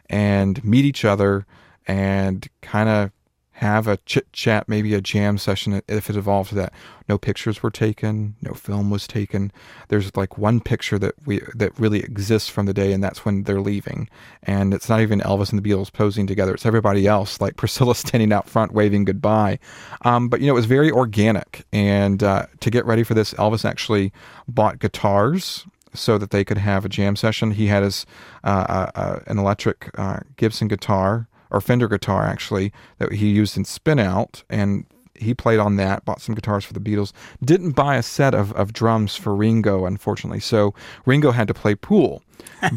and 0.10 0.64
meet 0.64 0.86
each 0.86 1.04
other 1.04 1.46
and 1.86 2.48
kind 2.62 2.88
of 2.88 3.12
have 3.58 3.88
a 3.88 3.98
chit 4.06 4.32
chat, 4.34 4.70
maybe 4.70 4.94
a 4.94 5.02
jam 5.02 5.36
session 5.40 5.82
if 5.88 6.12
it 6.12 6.16
evolved 6.16 6.50
to 6.50 6.56
that. 6.56 6.72
No 7.10 7.18
pictures 7.18 7.64
were 7.64 7.72
taken, 7.72 8.36
no 8.44 8.54
film 8.54 8.92
was 8.92 9.08
taken. 9.08 9.52
There's 9.88 10.16
like 10.16 10.38
one 10.38 10.60
picture 10.60 11.00
that 11.00 11.16
we 11.26 11.42
that 11.56 11.78
really 11.80 12.02
exists 12.02 12.50
from 12.50 12.68
the 12.68 12.74
day, 12.74 12.94
and 12.94 13.04
that's 13.04 13.26
when 13.26 13.44
they're 13.44 13.60
leaving. 13.60 14.10
And 14.44 14.76
it's 14.76 14.90
not 14.90 15.02
even 15.02 15.22
Elvis 15.22 15.52
and 15.52 15.60
the 15.60 15.68
Beatles 15.68 15.92
posing 15.92 16.28
together; 16.28 16.54
it's 16.54 16.68
everybody 16.68 17.08
else, 17.08 17.42
like 17.42 17.56
Priscilla 17.58 17.96
standing 17.96 18.32
out 18.32 18.48
front 18.48 18.74
waving 18.74 19.06
goodbye. 19.06 19.58
Um, 20.04 20.30
but 20.30 20.40
you 20.40 20.46
know, 20.46 20.54
it 20.54 20.56
was 20.56 20.68
very 20.68 20.92
organic. 20.92 21.66
And 21.74 22.22
uh, 22.22 22.46
to 22.60 22.70
get 22.70 22.86
ready 22.86 23.02
for 23.02 23.16
this, 23.16 23.34
Elvis 23.34 23.66
actually 23.66 24.14
bought 24.48 24.78
guitars 24.78 25.66
so 25.96 26.20
that 26.20 26.30
they 26.30 26.46
could 26.46 26.60
have 26.60 26.86
a 26.86 26.90
jam 26.90 27.16
session. 27.16 27.50
He 27.50 27.66
had 27.66 27.82
his 27.82 28.06
uh, 28.44 28.66
uh, 28.70 28.92
uh 28.94 29.20
an 29.26 29.40
electric 29.40 29.90
uh, 29.98 30.20
Gibson 30.36 30.68
guitar 30.68 31.28
or 31.50 31.62
Fender 31.62 31.88
guitar 31.88 32.26
actually 32.26 32.72
that 33.00 33.14
he 33.14 33.30
used 33.30 33.58
in 33.58 33.66
Spin 33.66 34.00
Out, 34.00 34.44
and 34.50 34.86
he 35.16 35.34
played 35.34 35.60
on 35.60 35.76
that. 35.78 36.06
Bought 36.06 36.22
some 36.22 36.36
guitars 36.36 36.64
for 36.64 36.74
the 36.74 36.80
Beatles. 36.80 37.12
Didn't 37.44 37.72
buy 37.72 37.96
a 37.96 38.04
set 38.04 38.34
of, 38.34 38.52
of 38.54 38.74
drums 38.74 39.16
for 39.16 39.36
Ringo, 39.36 39.86
unfortunately. 39.86 40.40
So 40.40 40.74
Ringo 41.06 41.32
had 41.32 41.48
to 41.48 41.54
play 41.54 41.76
pool. 41.76 42.22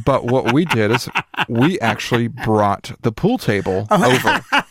But 0.04 0.24
what 0.24 0.52
we 0.52 0.64
did 0.64 0.90
is 0.90 1.08
we 1.48 1.78
actually 1.80 2.28
brought 2.28 2.92
the 3.02 3.12
pool 3.12 3.38
table 3.38 3.86
oh. 3.90 4.12
over 4.12 4.64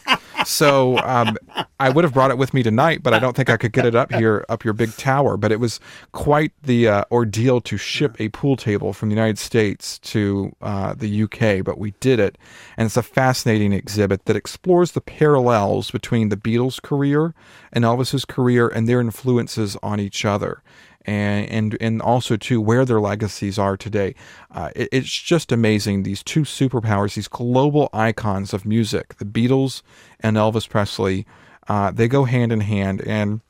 so 0.45 0.97
um, 0.99 1.37
I 1.79 1.89
would 1.89 2.03
have 2.03 2.13
brought 2.13 2.31
it 2.31 2.37
with 2.37 2.53
me 2.53 2.63
tonight, 2.63 3.03
but 3.03 3.13
I 3.13 3.19
don't 3.19 3.35
think 3.35 3.49
I 3.49 3.57
could 3.57 3.71
get 3.71 3.85
it 3.85 3.95
up 3.95 4.11
here, 4.13 4.45
up 4.49 4.63
your 4.63 4.73
big 4.73 4.95
tower. 4.95 5.37
But 5.37 5.51
it 5.51 5.59
was 5.59 5.79
quite 6.11 6.51
the 6.63 6.87
uh, 6.87 7.03
ordeal 7.11 7.61
to 7.61 7.77
ship 7.77 8.15
a 8.19 8.29
pool 8.29 8.55
table 8.55 8.93
from 8.93 9.09
the 9.09 9.15
United 9.15 9.37
States 9.37 9.99
to 9.99 10.55
uh, 10.61 10.93
the 10.93 11.23
UK, 11.23 11.63
but 11.63 11.77
we 11.77 11.91
did 11.99 12.19
it. 12.19 12.37
And 12.77 12.85
it's 12.85 12.97
a 12.97 13.03
fascinating 13.03 13.73
exhibit 13.73 14.25
that 14.25 14.35
explores 14.35 14.91
the 14.91 15.01
parallels 15.01 15.91
between 15.91 16.29
the 16.29 16.37
Beatles' 16.37 16.81
career 16.81 17.33
and 17.71 17.83
Elvis's 17.83 18.25
career 18.25 18.67
and 18.67 18.87
their 18.87 19.01
influences 19.01 19.77
on 19.81 19.99
each 19.99 20.25
other 20.25 20.61
and 21.09 21.49
and 21.49 21.77
and 21.81 22.01
also 22.01 22.37
too 22.37 22.61
where 22.61 22.85
their 22.85 23.01
legacies 23.01 23.57
are 23.57 23.75
today. 23.75 24.13
Uh, 24.53 24.69
it, 24.75 24.89
it's 24.91 25.09
just 25.09 25.51
amazing. 25.51 26.03
These 26.03 26.23
two 26.23 26.41
superpowers, 26.41 27.15
these 27.15 27.27
global 27.27 27.89
icons 27.93 28.53
of 28.53 28.65
music, 28.65 29.15
the 29.17 29.25
Beatles 29.25 29.81
and 30.19 30.37
Elvis 30.37 30.69
Presley, 30.69 31.25
uh, 31.67 31.91
they 31.91 32.07
go 32.07 32.25
hand 32.25 32.51
in 32.51 32.61
hand, 32.61 33.01
and 33.01 33.41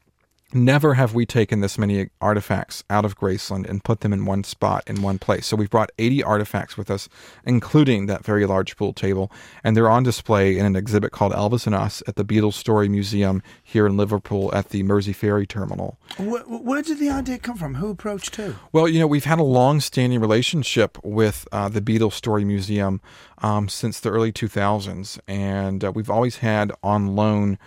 Never 0.52 0.96
have 0.96 1.14
we 1.14 1.28
taken 1.28 1.62
this 1.62 1.78
many 1.78 2.10
artifacts 2.20 2.84
out 2.90 3.06
of 3.06 3.18
Graceland 3.18 3.70
and 3.70 3.84
put 3.84 4.00
them 4.00 4.12
in 4.12 4.26
one 4.26 4.44
spot 4.44 4.84
in 4.88 5.04
one 5.04 5.20
place. 5.20 5.46
So 5.46 5.56
we've 5.56 5.70
brought 5.70 5.92
80 6.00 6.24
artifacts 6.24 6.76
with 6.76 6.90
us, 6.90 7.08
including 7.44 8.08
that 8.08 8.26
very 8.26 8.48
large 8.48 8.76
pool 8.76 8.92
table, 8.92 9.32
and 9.64 9.78
they're 9.78 9.90
on 9.90 10.02
display 10.02 10.58
in 10.58 10.66
an 10.66 10.76
exhibit 10.76 11.12
called 11.12 11.34
Elvis 11.34 11.68
and 11.68 11.76
Us 11.76 12.02
at 12.08 12.16
the 12.16 12.26
Beatles 12.26 12.54
Story 12.54 12.90
Museum 12.90 13.44
here 13.64 13.86
in 13.86 13.96
Liverpool 13.96 14.50
at 14.56 14.70
the 14.70 14.82
Mersey 14.82 15.14
Ferry 15.14 15.46
Terminal. 15.46 16.00
Where, 16.18 16.42
where 16.42 16.82
did 16.82 16.98
the 16.98 17.12
idea 17.12 17.38
come 17.38 17.58
from? 17.58 17.76
Who 17.76 17.92
approached 17.92 18.36
who? 18.36 18.56
Well, 18.72 18.88
you 18.88 19.00
know, 19.00 19.08
we've 19.08 19.26
had 19.26 19.38
a 19.38 19.44
long-standing 19.44 20.20
relationship 20.20 20.98
with 21.04 21.48
uh, 21.52 21.70
the 21.70 21.82
Beatles 21.82 22.14
Story 22.14 22.44
Museum 22.44 23.02
um, 23.40 23.70
since 23.70 24.00
the 24.00 24.10
early 24.10 24.32
2000s, 24.32 25.20
and 25.28 25.84
uh, 25.84 25.92
we've 25.92 26.10
always 26.10 26.38
had 26.38 26.72
on 26.82 27.16
loan 27.16 27.60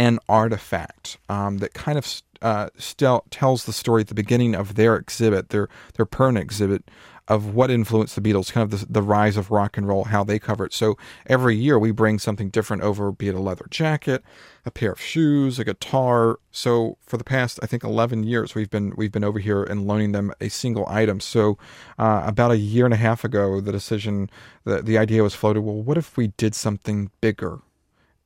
an 0.00 0.18
artifact 0.30 1.18
um, 1.28 1.58
that 1.58 1.74
kind 1.74 1.98
of 1.98 2.22
uh, 2.40 2.70
still 2.78 3.22
tells 3.30 3.66
the 3.66 3.72
story 3.72 4.00
at 4.00 4.08
the 4.08 4.14
beginning 4.14 4.54
of 4.54 4.74
their 4.74 4.96
exhibit, 4.96 5.50
their 5.50 5.68
their 5.94 6.06
permanent 6.06 6.42
exhibit 6.42 6.90
of 7.28 7.54
what 7.54 7.70
influenced 7.70 8.16
the 8.16 8.22
Beatles, 8.22 8.50
kind 8.50 8.72
of 8.72 8.80
the, 8.80 8.86
the, 8.90 9.02
rise 9.02 9.36
of 9.36 9.52
rock 9.52 9.76
and 9.76 9.86
roll, 9.86 10.04
how 10.04 10.24
they 10.24 10.38
cover 10.38 10.64
it. 10.64 10.72
So 10.72 10.96
every 11.26 11.54
year 11.54 11.78
we 11.78 11.92
bring 11.92 12.18
something 12.18 12.48
different 12.48 12.82
over, 12.82 13.12
be 13.12 13.28
it 13.28 13.36
a 13.36 13.38
leather 13.38 13.66
jacket, 13.70 14.24
a 14.66 14.70
pair 14.70 14.90
of 14.90 15.00
shoes, 15.00 15.58
a 15.58 15.64
guitar. 15.64 16.40
So 16.50 16.96
for 17.02 17.18
the 17.18 17.22
past, 17.22 17.60
I 17.62 17.66
think, 17.66 17.84
11 17.84 18.24
years, 18.24 18.54
we've 18.54 18.70
been 18.70 18.94
we've 18.96 19.12
been 19.12 19.22
over 19.22 19.38
here 19.38 19.62
and 19.62 19.86
loaning 19.86 20.12
them 20.12 20.32
a 20.40 20.48
single 20.48 20.86
item. 20.88 21.20
So 21.20 21.58
uh, 21.98 22.22
about 22.24 22.52
a 22.52 22.56
year 22.56 22.86
and 22.86 22.94
a 22.94 22.96
half 22.96 23.22
ago, 23.22 23.60
the 23.60 23.70
decision, 23.70 24.30
the 24.64 24.80
the 24.80 24.96
idea 24.96 25.22
was 25.22 25.34
floated. 25.34 25.60
Well, 25.60 25.82
what 25.82 25.98
if 25.98 26.16
we 26.16 26.28
did 26.38 26.54
something 26.54 27.10
bigger? 27.20 27.60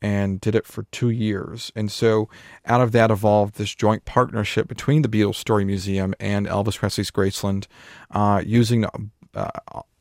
And 0.05 0.39
did 0.39 0.55
it 0.55 0.67
for 0.67 0.83
two 0.93 1.09
years. 1.09 1.73
And 1.75 1.91
so 1.91 2.29
out 2.67 2.83
of 2.83 2.93
that 2.93 3.11
evolved 3.11 3.55
this 3.55 3.75
joint 3.75 4.05
partnership 4.05 4.69
between 4.69 5.01
the 5.01 5.09
Beatles 5.09 5.37
Story 5.37 5.65
Museum 5.65 6.15
and 6.21 6.47
Elvis 6.47 6.77
Presley's 6.77 7.11
Graceland, 7.11 7.67
uh, 8.11 8.43
using 8.45 8.85
uh, 9.35 9.49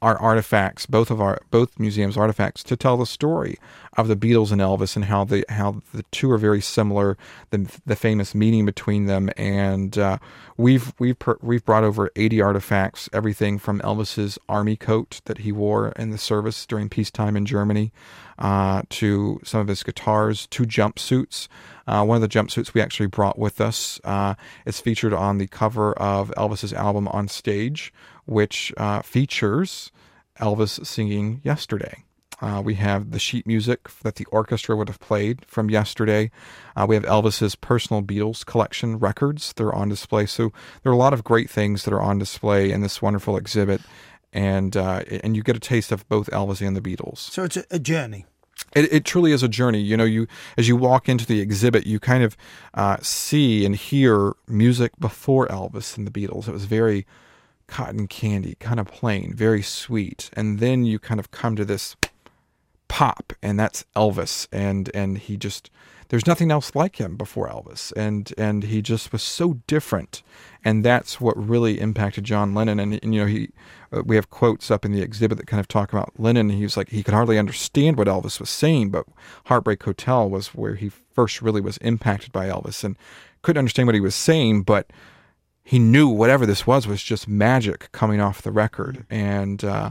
our 0.01 0.17
artifacts, 0.19 0.85
both 0.85 1.09
of 1.09 1.21
our 1.21 1.39
both 1.49 1.79
museums' 1.79 2.17
artifacts, 2.17 2.61
to 2.63 2.75
tell 2.75 2.97
the 2.97 3.05
story 3.05 3.57
of 3.95 4.09
the 4.09 4.17
Beatles 4.17 4.51
and 4.51 4.59
Elvis 4.59 4.97
and 4.97 5.05
how 5.05 5.23
the 5.23 5.45
how 5.47 5.81
the 5.93 6.03
two 6.11 6.29
are 6.29 6.37
very 6.37 6.61
similar, 6.61 7.17
the 7.51 7.71
the 7.85 7.95
famous 7.95 8.35
meeting 8.35 8.65
between 8.65 9.05
them, 9.05 9.29
and 9.37 9.97
uh, 9.97 10.17
we've 10.57 10.93
we've 10.99 11.17
per, 11.17 11.37
we've 11.41 11.63
brought 11.63 11.85
over 11.85 12.11
eighty 12.17 12.41
artifacts, 12.41 13.09
everything 13.13 13.57
from 13.57 13.79
Elvis's 13.79 14.37
army 14.49 14.75
coat 14.75 15.21
that 15.25 15.39
he 15.39 15.53
wore 15.53 15.93
in 15.95 16.09
the 16.11 16.17
service 16.17 16.65
during 16.65 16.89
peacetime 16.89 17.37
in 17.37 17.45
Germany, 17.45 17.93
uh, 18.39 18.83
to 18.89 19.39
some 19.43 19.61
of 19.61 19.67
his 19.67 19.83
guitars, 19.83 20.47
two 20.47 20.63
jumpsuits. 20.63 21.47
Uh, 21.87 22.03
one 22.05 22.15
of 22.15 22.21
the 22.21 22.27
jumpsuits 22.27 22.73
we 22.73 22.81
actually 22.81 23.07
brought 23.07 23.37
with 23.37 23.59
us 23.59 23.99
uh, 24.03 24.35
is 24.65 24.79
featured 24.79 25.13
on 25.13 25.37
the 25.37 25.47
cover 25.47 25.93
of 25.93 26.31
Elvis's 26.37 26.73
album 26.73 27.07
On 27.09 27.27
Stage, 27.27 27.93
which 28.25 28.73
uh, 28.77 29.01
features 29.01 29.91
Elvis 30.39 30.85
singing 30.85 31.41
Yesterday. 31.43 32.03
Uh, 32.43 32.61
we 32.61 32.75
have 32.75 33.11
the 33.11 33.19
sheet 33.19 33.47
music 33.47 33.87
that 34.01 34.15
the 34.15 34.25
orchestra 34.25 34.75
would 34.75 34.89
have 34.89 34.99
played 34.99 35.45
from 35.45 35.69
yesterday. 35.69 36.29
Uh, 36.75 36.85
we 36.87 36.93
have 36.93 37.05
Elvis's 37.05 37.55
personal 37.55 38.01
Beatles 38.01 38.45
collection 38.45 38.99
records. 38.99 39.53
They're 39.53 39.73
on 39.73 39.87
display. 39.87 40.25
So 40.25 40.51
there 40.81 40.91
are 40.91 40.95
a 40.95 40.97
lot 40.97 41.13
of 41.13 41.23
great 41.23 41.49
things 41.49 41.85
that 41.85 41.93
are 41.93 42.01
on 42.01 42.19
display 42.19 42.69
in 42.69 42.81
this 42.81 43.01
wonderful 43.01 43.37
exhibit, 43.37 43.81
and 44.33 44.75
uh, 44.75 45.03
and 45.23 45.35
you 45.35 45.43
get 45.43 45.55
a 45.55 45.59
taste 45.59 45.91
of 45.91 46.07
both 46.09 46.29
Elvis 46.31 46.65
and 46.65 46.75
the 46.75 46.81
Beatles. 46.81 47.19
So 47.19 47.43
it's 47.43 47.57
a, 47.57 47.63
a 47.71 47.79
journey. 47.79 48.25
It, 48.75 48.91
it, 48.91 49.05
truly 49.05 49.31
is 49.31 49.43
a 49.43 49.47
journey. 49.47 49.79
You 49.79 49.95
know, 49.95 50.03
you 50.03 50.27
as 50.57 50.67
you 50.67 50.75
walk 50.75 51.07
into 51.07 51.25
the 51.25 51.39
exhibit, 51.39 51.85
you 51.85 51.99
kind 51.99 52.23
of 52.23 52.35
uh, 52.73 52.97
see 53.01 53.65
and 53.65 53.75
hear 53.75 54.33
music 54.47 54.93
before 54.99 55.47
Elvis 55.47 55.97
and 55.97 56.07
the 56.07 56.11
Beatles. 56.11 56.47
It 56.47 56.51
was 56.51 56.65
very 56.65 57.05
cotton 57.67 58.07
candy, 58.07 58.55
kind 58.59 58.79
of 58.79 58.87
plain, 58.87 59.33
very 59.33 59.61
sweet. 59.61 60.29
And 60.33 60.59
then 60.59 60.85
you 60.85 60.99
kind 60.99 61.19
of 61.19 61.31
come 61.31 61.55
to 61.55 61.65
this 61.65 61.95
pop, 62.93 63.33
and 63.41 63.59
that's 63.59 63.85
Elvis, 63.95 64.47
and 64.51 64.91
and 64.93 65.17
he 65.17 65.35
just 65.35 65.71
there's 66.09 66.27
nothing 66.27 66.51
else 66.51 66.75
like 66.75 66.97
him 66.97 67.17
before 67.17 67.49
Elvis, 67.49 67.91
and 67.97 68.31
and 68.37 68.65
he 68.65 68.83
just 68.83 69.11
was 69.11 69.23
so 69.23 69.55
different, 69.65 70.21
and 70.63 70.85
that's 70.85 71.19
what 71.19 71.35
really 71.35 71.81
impacted 71.81 72.23
John 72.23 72.53
Lennon. 72.53 72.79
And, 72.79 72.99
and 73.01 73.15
you 73.15 73.21
know 73.21 73.25
he, 73.25 73.49
uh, 73.91 74.03
we 74.05 74.15
have 74.15 74.29
quotes 74.29 74.69
up 74.69 74.85
in 74.85 74.91
the 74.91 75.01
exhibit 75.01 75.39
that 75.39 75.47
kind 75.47 75.59
of 75.59 75.67
talk 75.67 75.91
about 75.91 76.13
Lennon. 76.19 76.51
He 76.51 76.61
was 76.61 76.77
like 76.77 76.89
he 76.89 77.01
could 77.01 77.15
hardly 77.15 77.39
understand 77.39 77.97
what 77.97 78.05
Elvis 78.05 78.39
was 78.39 78.51
saying, 78.51 78.91
but 78.91 79.07
Heartbreak 79.45 79.81
Hotel 79.81 80.29
was 80.29 80.49
where 80.49 80.75
he 80.75 80.89
first 80.89 81.41
really 81.41 81.61
was 81.61 81.77
impacted 81.77 82.31
by 82.31 82.47
Elvis, 82.47 82.83
and 82.83 82.95
couldn't 83.41 83.57
understand 83.57 83.87
what 83.87 83.95
he 83.95 84.01
was 84.01 84.13
saying, 84.13 84.61
but 84.61 84.93
he 85.63 85.79
knew 85.79 86.07
whatever 86.07 86.45
this 86.45 86.67
was 86.67 86.85
was 86.85 87.01
just 87.01 87.27
magic 87.27 87.91
coming 87.91 88.21
off 88.21 88.43
the 88.43 88.51
record, 88.51 89.03
and 89.09 89.63
uh, 89.63 89.89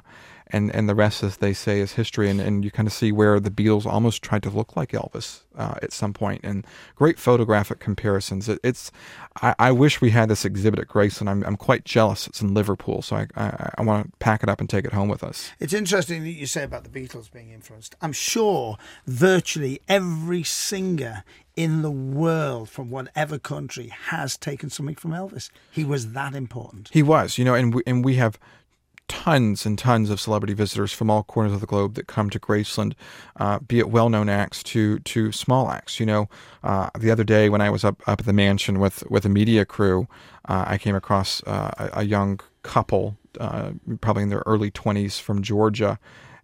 and 0.53 0.75
and 0.75 0.89
the 0.89 0.95
rest, 0.95 1.23
as 1.23 1.39
they 1.39 1.53
say, 1.53 1.81
is 1.81 1.93
history. 1.93 2.29
And, 2.29 2.41
and 2.41 2.65
you 2.65 2.71
kind 2.71 2.87
of 2.87 2.93
see 2.93 3.11
where 3.11 3.41
the 3.41 3.51
Beatles 3.51 3.87
almost 3.87 4.23
tried 4.23 4.43
to 4.45 4.51
look 4.51 4.77
like 4.77 4.93
Elvis 4.93 5.43
uh, 5.57 5.75
at 5.83 5.93
some 5.93 6.13
point, 6.13 6.41
and 6.45 6.67
great 6.95 7.19
photographic 7.19 7.81
comparisons. 7.81 8.49
It, 8.49 8.61
it's 8.63 8.93
I, 9.41 9.55
I, 9.59 9.73
wish 9.73 10.01
we 10.01 10.11
had 10.11 10.29
this 10.29 10.45
exhibit 10.45 10.81
at 10.81 10.89
Graceland. 10.89 11.29
I'm 11.29 11.43
I'm 11.45 11.57
quite 11.57 11.85
jealous. 11.85 12.27
It's 12.27 12.41
in 12.41 12.55
Liverpool, 12.55 13.03
so 13.03 13.17
I 13.17 13.27
I, 13.35 13.71
I 13.79 13.83
want 13.83 14.11
to 14.11 14.17
pack 14.19 14.43
it 14.43 14.49
up 14.49 14.61
and 14.61 14.69
take 14.69 14.85
it 14.85 14.93
home 14.93 15.09
with 15.09 15.25
us. 15.25 15.53
It's 15.59 15.73
interesting 15.73 16.23
that 16.25 16.31
you 16.31 16.47
say 16.47 16.65
about 16.65 16.85
the 16.85 16.91
Beatles 16.91 17.33
being 17.33 17.51
influenced. 17.51 17.95
I'm 18.03 18.13
sure 18.13 18.77
virtually 19.07 19.81
every 19.89 20.43
singer 20.43 21.25
in 21.57 21.83
the 21.83 21.91
world 21.91 22.69
from 22.69 22.91
whatever 22.91 23.39
country 23.39 23.89
has 23.89 24.37
taken 24.37 24.71
something 24.71 24.95
from 24.95 25.11
Elvis. 25.11 25.51
He 25.71 25.85
was 25.85 26.13
that 26.13 26.35
important. 26.35 26.89
He 26.93 27.03
was, 27.03 27.37
you 27.37 27.45
know, 27.45 27.55
and 27.55 27.75
we, 27.75 27.83
and 27.87 28.05
we 28.05 28.15
have 28.15 28.39
tons 29.13 29.67
and 29.67 29.79
tons 29.79 30.09
of 30.09 30.19
celebrity 30.19 30.55
visitors 30.55 30.91
from 30.91 31.11
all 31.11 31.23
corners 31.23 31.53
of 31.53 31.61
the 31.61 31.67
globe 31.67 31.95
that 31.97 32.07
come 32.07 32.31
to 32.31 32.41
Graceland, 32.41 32.95
uh, 33.37 33.59
be 33.59 33.79
it 33.79 33.91
well-known 33.91 34.31
acts 34.31 34.63
to 34.63 35.01
to 35.01 35.31
small 35.31 35.71
acts. 35.71 36.01
You 36.01 36.07
know, 36.07 36.29
uh, 36.65 36.89
the 36.99 37.11
other 37.11 37.23
day 37.23 37.51
when 37.51 37.61
I 37.61 37.69
was 37.69 37.85
up 37.85 38.03
up 38.07 38.21
at 38.21 38.27
the 38.27 38.33
mansion 38.33 38.81
with 38.81 39.05
with 39.11 39.27
a 39.27 39.29
media 39.29 39.67
crew, 39.67 40.09
uh, 40.49 40.65
I 40.67 40.79
came 40.79 40.95
across 40.95 41.43
uh, 41.43 41.73
a, 41.77 42.01
a, 42.01 42.03
young 42.05 42.41
couple, 42.63 43.19
uh, 43.39 43.73
probably 44.01 44.23
in 44.23 44.31
their 44.31 44.43
early 44.47 44.71
twenties, 44.71 45.19
from 45.19 45.43
Georgia. 45.43 45.99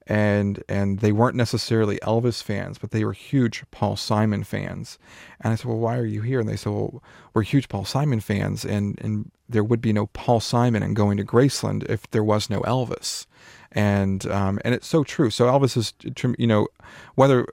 And 0.09 0.65
and 0.69 1.01
they 1.01 1.13
weren't 1.13 1.37
necessarily 1.37 1.99
Elvis 1.99 2.43
fans, 2.43 2.79
but 2.79 2.93
they 2.93 3.05
were 3.05 3.13
huge 3.13 3.63
Paul 3.71 3.97
Simon 3.97 4.43
fans. 4.43 4.99
And 5.41 5.53
I 5.53 5.57
said, 5.57 5.67
"Well, 5.67 5.79
why 5.79 5.99
are 5.99 6.07
you 6.07 6.23
here?" 6.23 6.41
And 6.41 6.49
they 6.49 6.57
said, 6.57 6.73
"Well, 6.73 7.03
we're 7.35 7.43
huge 7.43 7.69
Paul 7.69 7.85
Simon 7.85 8.21
fans, 8.21 8.65
and 8.65 8.99
and 9.03 9.31
there 9.49 9.65
would 9.65 9.81
be 9.81 9.93
no 9.93 10.07
Paul 10.09 10.41
Simon 10.41 10.83
and 10.83 10.95
going 10.95 11.17
to 11.17 11.25
Graceland 11.25 11.89
if 11.89 12.11
there 12.11 12.25
was 12.25 12.51
no 12.51 12.61
Elvis. 12.63 13.27
And 13.73 14.27
um, 14.27 14.59
and 14.65 14.75
it's 14.75 14.87
so 14.87 15.05
true. 15.05 15.31
So 15.31 15.47
Elvis 15.47 15.77
is, 15.77 15.93
you 16.39 16.47
know, 16.47 16.69
whether 17.15 17.47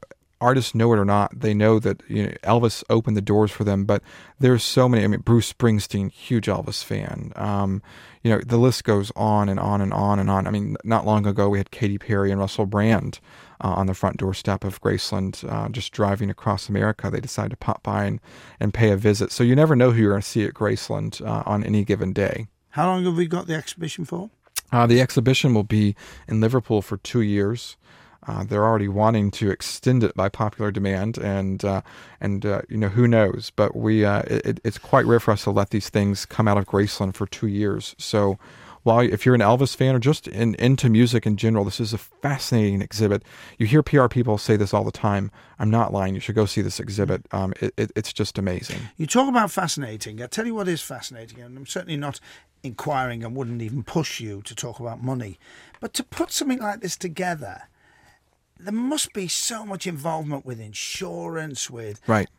artists 0.45 0.75
know 0.75 0.93
it 0.93 0.99
or 0.99 1.05
not, 1.05 1.38
they 1.38 1.53
know 1.53 1.79
that 1.79 2.03
you 2.08 2.23
know, 2.23 2.31
Elvis 2.43 2.84
opened 2.89 3.17
the 3.17 3.21
doors 3.21 3.51
for 3.51 3.63
them. 3.63 3.86
But 3.86 4.03
there's 4.39 4.63
so 4.63 4.88
many. 4.88 5.03
I 5.03 5.08
mean, 5.08 5.21
Bruce 5.21 5.51
Springsteen, 5.51 6.12
huge 6.12 6.45
Elvis 6.45 6.84
fan. 6.84 7.34
Um, 7.36 7.81
you 8.23 8.31
know, 8.31 8.39
the 8.45 8.58
list 8.58 8.84
goes 8.84 9.12
on 9.15 9.49
and 9.49 9.60
on 9.60 9.81
and 9.81 9.93
on 9.93 10.19
and 10.19 10.29
on. 10.29 10.47
I 10.47 10.51
mean, 10.51 10.77
not 10.84 11.05
long 11.05 11.25
ago 11.25 11.49
we 11.49 11.58
had 11.58 11.71
Katy 11.71 11.97
Perry 11.97 12.31
and 12.31 12.39
Russell 12.39 12.65
Brand 12.65 13.19
uh, 13.62 13.73
on 13.73 13.88
the 13.88 13.93
front 13.93 14.17
doorstep 14.17 14.63
of 14.63 14.81
Graceland, 14.81 15.49
uh, 15.51 15.69
just 15.69 15.91
driving 15.91 16.29
across 16.29 16.69
America. 16.69 17.10
They 17.10 17.19
decided 17.19 17.51
to 17.51 17.58
pop 17.58 17.84
by 17.84 18.05
and, 18.05 18.19
and 18.60 18.73
pay 18.73 18.91
a 18.91 18.97
visit. 18.97 19.31
So 19.31 19.43
you 19.43 19.55
never 19.55 19.75
know 19.75 19.91
who 19.91 20.01
you're 20.01 20.12
going 20.12 20.21
to 20.21 20.27
see 20.27 20.43
at 20.45 20.53
Graceland 20.53 21.25
uh, 21.25 21.43
on 21.45 21.63
any 21.63 21.84
given 21.84 22.13
day. 22.13 22.47
How 22.69 22.88
long 22.88 23.05
have 23.05 23.15
we 23.15 23.27
got 23.27 23.47
the 23.47 23.55
exhibition 23.55 24.05
for? 24.05 24.29
Uh, 24.71 24.88
the 24.88 24.99
exhibition 24.99 25.53
will 25.53 25.63
be 25.63 25.95
in 26.27 26.41
Liverpool 26.41 26.81
for 26.81 26.97
two 26.97 27.21
years. 27.21 27.77
Uh, 28.27 28.43
they're 28.43 28.63
already 28.63 28.88
wanting 28.88 29.31
to 29.31 29.51
extend 29.51 30.03
it 30.03 30.15
by 30.15 30.29
popular 30.29 30.71
demand, 30.71 31.17
and 31.17 31.63
uh, 31.63 31.81
and 32.19 32.45
uh, 32.45 32.61
you 32.69 32.77
know 32.77 32.89
who 32.89 33.07
knows. 33.07 33.51
But 33.55 33.75
we 33.75 34.03
uh, 34.05 34.23
it, 34.27 34.59
it's 34.63 34.77
quite 34.77 35.05
rare 35.05 35.19
for 35.19 35.31
us 35.31 35.43
to 35.43 35.51
let 35.51 35.69
these 35.69 35.89
things 35.89 36.25
come 36.25 36.47
out 36.47 36.57
of 36.57 36.65
Graceland 36.65 37.15
for 37.15 37.27
two 37.27 37.47
years. 37.47 37.95
So 37.97 38.39
while 38.85 38.99
if 38.99 39.25
you're 39.25 39.33
an 39.33 39.41
Elvis 39.41 39.75
fan 39.75 39.95
or 39.95 39.99
just 39.99 40.27
in, 40.27 40.53
into 40.55 40.89
music 40.89 41.25
in 41.25 41.38
general, 41.38 41.65
this 41.65 41.79
is 41.79 41.91
a 41.91 41.97
fascinating 41.97 42.83
exhibit. 42.83 43.23
You 43.57 43.65
hear 43.65 43.81
PR 43.81 44.07
people 44.07 44.38
say 44.38 44.57
this 44.57 44.75
all 44.75 44.83
the 44.83 44.91
time. 44.91 45.31
I'm 45.57 45.71
not 45.71 45.91
lying. 45.91 46.13
You 46.13 46.19
should 46.19 46.35
go 46.35 46.45
see 46.45 46.61
this 46.61 46.79
exhibit. 46.79 47.25
Um, 47.31 47.53
it, 47.59 47.73
it, 47.77 47.91
it's 47.95 48.13
just 48.13 48.38
amazing. 48.38 48.77
You 48.95 49.07
talk 49.07 49.27
about 49.27 49.49
fascinating. 49.49 50.21
I 50.21 50.27
tell 50.27 50.45
you 50.45 50.53
what 50.53 50.67
is 50.67 50.81
fascinating, 50.81 51.41
and 51.41 51.57
I'm 51.57 51.65
certainly 51.65 51.97
not 51.97 52.19
inquiring 52.61 53.23
and 53.23 53.35
wouldn't 53.35 53.63
even 53.63 53.81
push 53.81 54.19
you 54.19 54.43
to 54.43 54.53
talk 54.53 54.79
about 54.79 55.03
money, 55.03 55.39
but 55.79 55.95
to 55.95 56.03
put 56.03 56.31
something 56.31 56.59
like 56.59 56.81
this 56.81 56.95
together 56.95 57.63
there 58.59 58.73
must 58.73 59.13
be 59.13 59.27
so 59.27 59.65
much 59.65 59.85
involvement 59.87 60.45
with 60.45 60.59
insurance, 60.59 61.69
with 61.69 62.01
right 62.07 62.29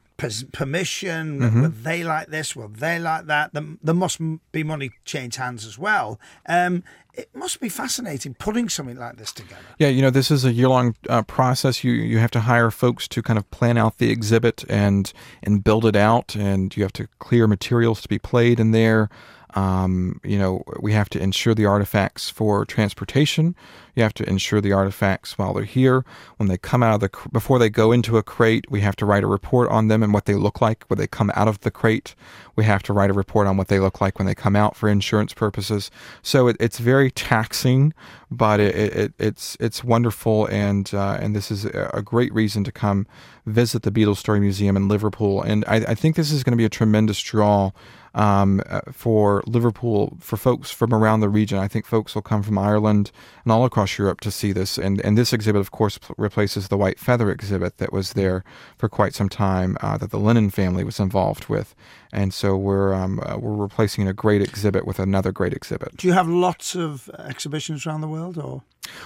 permission. 0.52 1.40
Mm-hmm. 1.40 1.62
Will 1.62 1.70
they 1.70 2.02
like 2.02 2.28
this? 2.28 2.56
Will 2.56 2.68
they 2.68 2.98
like 2.98 3.26
that? 3.26 3.52
There, 3.52 3.64
there 3.82 3.94
must 3.94 4.20
be 4.52 4.62
money 4.62 4.90
change 5.04 5.36
hands 5.36 5.66
as 5.66 5.78
well. 5.78 6.18
Um, 6.48 6.82
it 7.14 7.30
must 7.34 7.60
be 7.60 7.68
fascinating 7.68 8.34
putting 8.34 8.68
something 8.68 8.96
like 8.96 9.16
this 9.16 9.32
together. 9.32 9.60
Yeah, 9.78 9.88
you 9.88 10.02
know, 10.02 10.10
this 10.10 10.30
is 10.30 10.44
a 10.44 10.52
year 10.52 10.68
long 10.68 10.94
uh, 11.08 11.22
process. 11.22 11.82
You 11.82 11.92
you 11.92 12.18
have 12.18 12.30
to 12.32 12.40
hire 12.40 12.70
folks 12.70 13.08
to 13.08 13.22
kind 13.22 13.38
of 13.38 13.50
plan 13.50 13.78
out 13.78 13.98
the 13.98 14.10
exhibit 14.10 14.64
and 14.68 15.12
and 15.42 15.64
build 15.64 15.86
it 15.86 15.96
out, 15.96 16.34
and 16.34 16.76
you 16.76 16.82
have 16.82 16.92
to 16.94 17.08
clear 17.18 17.46
materials 17.46 18.02
to 18.02 18.08
be 18.08 18.18
played 18.18 18.60
in 18.60 18.72
there. 18.72 19.08
Um, 19.54 20.20
you 20.22 20.38
know, 20.38 20.62
we 20.80 20.92
have 20.92 21.08
to 21.10 21.18
insure 21.20 21.54
the 21.54 21.64
artifacts 21.64 22.28
for 22.28 22.66
transportation. 22.66 23.56
You 23.96 24.02
have 24.02 24.14
to 24.14 24.28
insure 24.28 24.60
the 24.60 24.72
artifacts 24.72 25.36
while 25.36 25.54
they're 25.54 25.64
here. 25.64 26.04
When 26.36 26.48
they 26.48 26.58
come 26.58 26.82
out 26.82 26.94
of 26.94 27.00
the, 27.00 27.28
before 27.32 27.58
they 27.58 27.70
go 27.70 27.90
into 27.90 28.18
a 28.18 28.22
crate, 28.22 28.70
we 28.70 28.82
have 28.82 28.94
to 28.96 29.06
write 29.06 29.24
a 29.24 29.26
report 29.26 29.68
on 29.70 29.88
them 29.88 30.02
and 30.02 30.12
what 30.12 30.26
they 30.26 30.34
look 30.34 30.60
like 30.60 30.84
when 30.88 30.98
they 30.98 31.06
come 31.06 31.32
out 31.34 31.48
of 31.48 31.60
the 31.60 31.70
crate. 31.70 32.14
We 32.54 32.64
have 32.64 32.82
to 32.84 32.92
write 32.92 33.10
a 33.10 33.14
report 33.14 33.46
on 33.46 33.56
what 33.56 33.68
they 33.68 33.80
look 33.80 34.00
like 34.00 34.18
when 34.18 34.26
they 34.26 34.34
come 34.34 34.54
out 34.54 34.76
for 34.76 34.88
insurance 34.88 35.32
purposes. 35.32 35.90
So 36.22 36.46
it, 36.48 36.56
it's 36.60 36.78
very 36.78 37.10
taxing, 37.10 37.94
but 38.30 38.60
it, 38.60 38.74
it, 38.74 39.12
it's 39.18 39.56
it's 39.60 39.82
wonderful, 39.82 40.46
and 40.46 40.92
uh, 40.92 41.18
and 41.20 41.34
this 41.34 41.50
is 41.50 41.64
a 41.64 42.02
great 42.04 42.32
reason 42.34 42.64
to 42.64 42.72
come 42.72 43.06
visit 43.46 43.82
the 43.82 43.90
Beatles 43.90 44.16
Story 44.16 44.40
Museum 44.40 44.76
in 44.76 44.88
Liverpool. 44.88 45.40
And 45.40 45.64
I, 45.66 45.76
I 45.76 45.94
think 45.94 46.16
this 46.16 46.32
is 46.32 46.42
going 46.44 46.52
to 46.52 46.56
be 46.56 46.64
a 46.64 46.68
tremendous 46.68 47.20
draw 47.20 47.70
um, 48.14 48.62
uh, 48.66 48.80
for 48.90 49.44
Liverpool, 49.46 50.16
for 50.20 50.36
folks 50.36 50.70
from 50.70 50.92
around 50.92 51.20
the 51.20 51.28
region. 51.28 51.58
I 51.58 51.68
think 51.68 51.86
folks 51.86 52.14
will 52.14 52.22
come 52.22 52.42
from 52.42 52.58
Ireland 52.58 53.12
and 53.44 53.52
all 53.52 53.64
across 53.64 53.85
Europe 53.98 54.20
to 54.20 54.30
see 54.30 54.52
this. 54.52 54.78
And, 54.78 55.00
and 55.02 55.16
this 55.16 55.32
exhibit, 55.32 55.60
of 55.60 55.70
course, 55.70 55.98
replaces 56.16 56.68
the 56.68 56.76
White 56.76 56.98
Feather 56.98 57.30
exhibit 57.30 57.78
that 57.78 57.92
was 57.92 58.12
there 58.12 58.44
for 58.76 58.88
quite 58.88 59.14
some 59.14 59.28
time 59.28 59.76
uh, 59.80 59.96
that 59.98 60.10
the 60.10 60.18
Lennon 60.18 60.50
family 60.50 60.84
was 60.84 61.00
involved 61.00 61.48
with. 61.48 61.74
And 62.16 62.32
so 62.32 62.56
we're 62.56 62.94
um, 62.94 63.20
uh, 63.24 63.36
we're 63.36 63.54
replacing 63.54 64.08
a 64.08 64.14
great 64.14 64.40
exhibit 64.40 64.86
with 64.86 64.98
another 64.98 65.32
great 65.32 65.52
exhibit. 65.52 65.98
Do 65.98 66.08
you 66.08 66.14
have 66.14 66.26
lots 66.26 66.74
of 66.74 67.10
exhibitions 67.18 67.86
around 67.86 68.00
the 68.00 68.08
world, 68.08 68.38
or? 68.38 68.62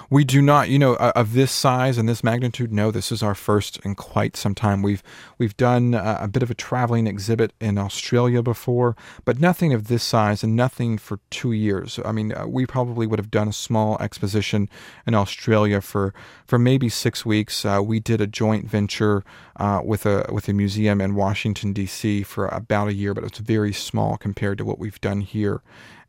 We 0.09 0.25
do 0.25 0.43
not, 0.43 0.69
you 0.69 0.79
know, 0.79 0.95
uh, 0.95 1.13
of 1.15 1.33
this 1.33 1.53
size 1.53 1.99
and 1.99 2.09
this 2.09 2.25
magnitude. 2.25 2.73
No, 2.73 2.91
this 2.91 3.13
is 3.13 3.23
our 3.23 3.35
first 3.35 3.79
in 3.79 3.95
quite 3.95 4.37
some 4.37 4.55
time. 4.55 4.83
We've 4.83 5.03
we've 5.39 5.57
done 5.57 5.95
uh, 5.95 6.19
a 6.21 6.29
bit 6.29 6.43
of 6.43 6.51
a 6.51 6.55
traveling 6.55 7.07
exhibit 7.07 7.53
in 7.61 7.79
Australia 7.79 8.43
before, 8.43 8.97
but 9.25 9.41
nothing 9.41 9.73
of 9.73 9.89
this 9.89 10.03
size 10.03 10.43
and 10.43 10.57
nothing 10.57 10.99
for 10.99 11.21
two 11.31 11.53
years. 11.53 11.99
I 12.05 12.13
mean, 12.13 12.33
uh, 12.33 12.47
we 12.47 12.67
probably 12.67 13.07
would 13.07 13.19
have 13.19 13.31
done 13.31 13.49
a 13.49 13.53
small 13.53 13.97
exposition 14.01 14.69
in 15.07 15.15
Australia 15.15 15.81
for 15.81 16.15
for 16.47 16.59
maybe 16.59 16.89
six 16.89 17.25
weeks. 17.25 17.65
Uh, 17.65 17.81
we 17.85 18.01
did 18.01 18.21
a 18.21 18.27
joint 18.27 18.69
venture 18.69 19.25
uh, 19.57 19.81
with 19.85 20.07
a 20.07 20.29
with 20.33 20.49
a 20.49 20.53
museum 20.53 21.01
in 21.01 21.15
Washington 21.15 21.73
D.C. 21.73 22.23
for 22.23 22.47
about 22.49 22.89
a 22.89 22.95
year, 23.01 23.15
but 23.15 23.25
it's 23.25 23.39
very 23.39 23.73
small 23.73 24.17
compared 24.17 24.59
to 24.59 24.65
what 24.65 24.79
we've 24.79 25.01
done 25.01 25.21
here. 25.23 25.63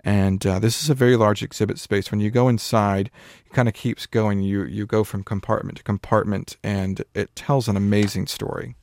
And 0.04 0.46
uh, 0.46 0.60
this 0.60 0.84
is 0.84 0.90
a 0.90 0.96
very 0.96 1.16
large 1.16 1.44
exhibit 1.44 1.78
space. 1.80 2.12
When 2.12 2.20
you 2.20 2.32
go 2.32 2.48
inside, 2.48 3.12
it 3.46 3.54
kind 3.54 3.68
of 3.68 3.74
keeps 3.74 4.06
going. 4.06 4.42
You 4.42 4.64
you 4.64 4.86
go 4.86 5.04
from 5.04 5.24
compartment 5.24 5.78
to 5.78 5.84
compartment, 5.84 6.58
and 6.64 7.04
it 7.14 7.36
tells 7.36 7.68
an 7.68 7.78
amazing 7.78 8.28
story. 8.28 8.76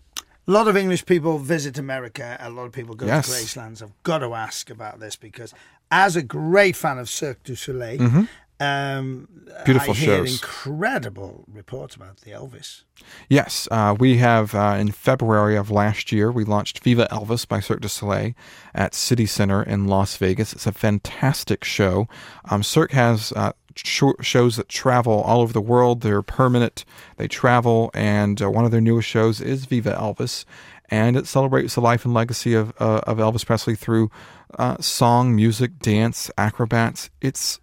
A 0.46 0.50
lot 0.50 0.68
of 0.68 0.76
English 0.76 1.04
people 1.04 1.38
visit 1.38 1.76
America. 1.76 2.36
A 2.40 2.48
lot 2.48 2.64
of 2.66 2.72
people 2.72 2.94
go 2.94 3.06
yes. 3.06 3.26
to 3.26 3.32
Gracelands. 3.32 3.82
I've 3.82 4.02
got 4.02 4.20
to 4.20 4.32
ask 4.32 4.70
about 4.70 4.98
this 5.00 5.16
because, 5.16 5.52
as 5.90 6.16
a 6.16 6.22
great 6.22 6.76
fan 6.76 6.98
of 6.98 7.08
Cirque 7.08 7.42
du 7.42 7.54
Soleil, 7.54 7.98
mm-hmm. 7.98 8.24
Um, 8.60 9.28
Beautiful 9.64 9.92
I 9.92 9.96
shows. 9.96 10.32
incredible 10.32 11.44
reports 11.52 11.94
about 11.94 12.18
the 12.18 12.32
Elvis. 12.32 12.82
Yes, 13.28 13.68
uh, 13.70 13.94
we 13.98 14.18
have 14.18 14.54
uh, 14.54 14.76
in 14.78 14.90
February 14.90 15.56
of 15.56 15.70
last 15.70 16.10
year 16.10 16.32
we 16.32 16.44
launched 16.44 16.80
Viva 16.80 17.06
Elvis 17.10 17.46
by 17.46 17.60
Cirque 17.60 17.80
du 17.80 17.88
Soleil 17.88 18.32
at 18.74 18.94
City 18.94 19.26
Center 19.26 19.62
in 19.62 19.86
Las 19.86 20.16
Vegas. 20.16 20.52
It's 20.52 20.66
a 20.66 20.72
fantastic 20.72 21.62
show. 21.64 22.08
Um, 22.50 22.62
Cirque 22.62 22.92
has 22.92 23.32
uh, 23.36 23.52
sh- 23.76 24.02
shows 24.20 24.56
that 24.56 24.68
travel 24.68 25.20
all 25.22 25.40
over 25.40 25.52
the 25.52 25.60
world. 25.60 26.00
They're 26.00 26.22
permanent. 26.22 26.84
They 27.16 27.28
travel, 27.28 27.90
and 27.94 28.40
uh, 28.42 28.50
one 28.50 28.64
of 28.64 28.70
their 28.72 28.80
newest 28.80 29.08
shows 29.08 29.40
is 29.40 29.66
Viva 29.66 29.92
Elvis, 29.92 30.44
and 30.88 31.16
it 31.16 31.26
celebrates 31.26 31.74
the 31.76 31.80
life 31.80 32.04
and 32.04 32.12
legacy 32.14 32.54
of 32.54 32.72
uh, 32.80 33.00
of 33.06 33.18
Elvis 33.18 33.46
Presley 33.46 33.76
through 33.76 34.10
uh, 34.58 34.78
song, 34.80 35.36
music, 35.36 35.78
dance, 35.78 36.30
acrobats. 36.36 37.10
It's 37.20 37.60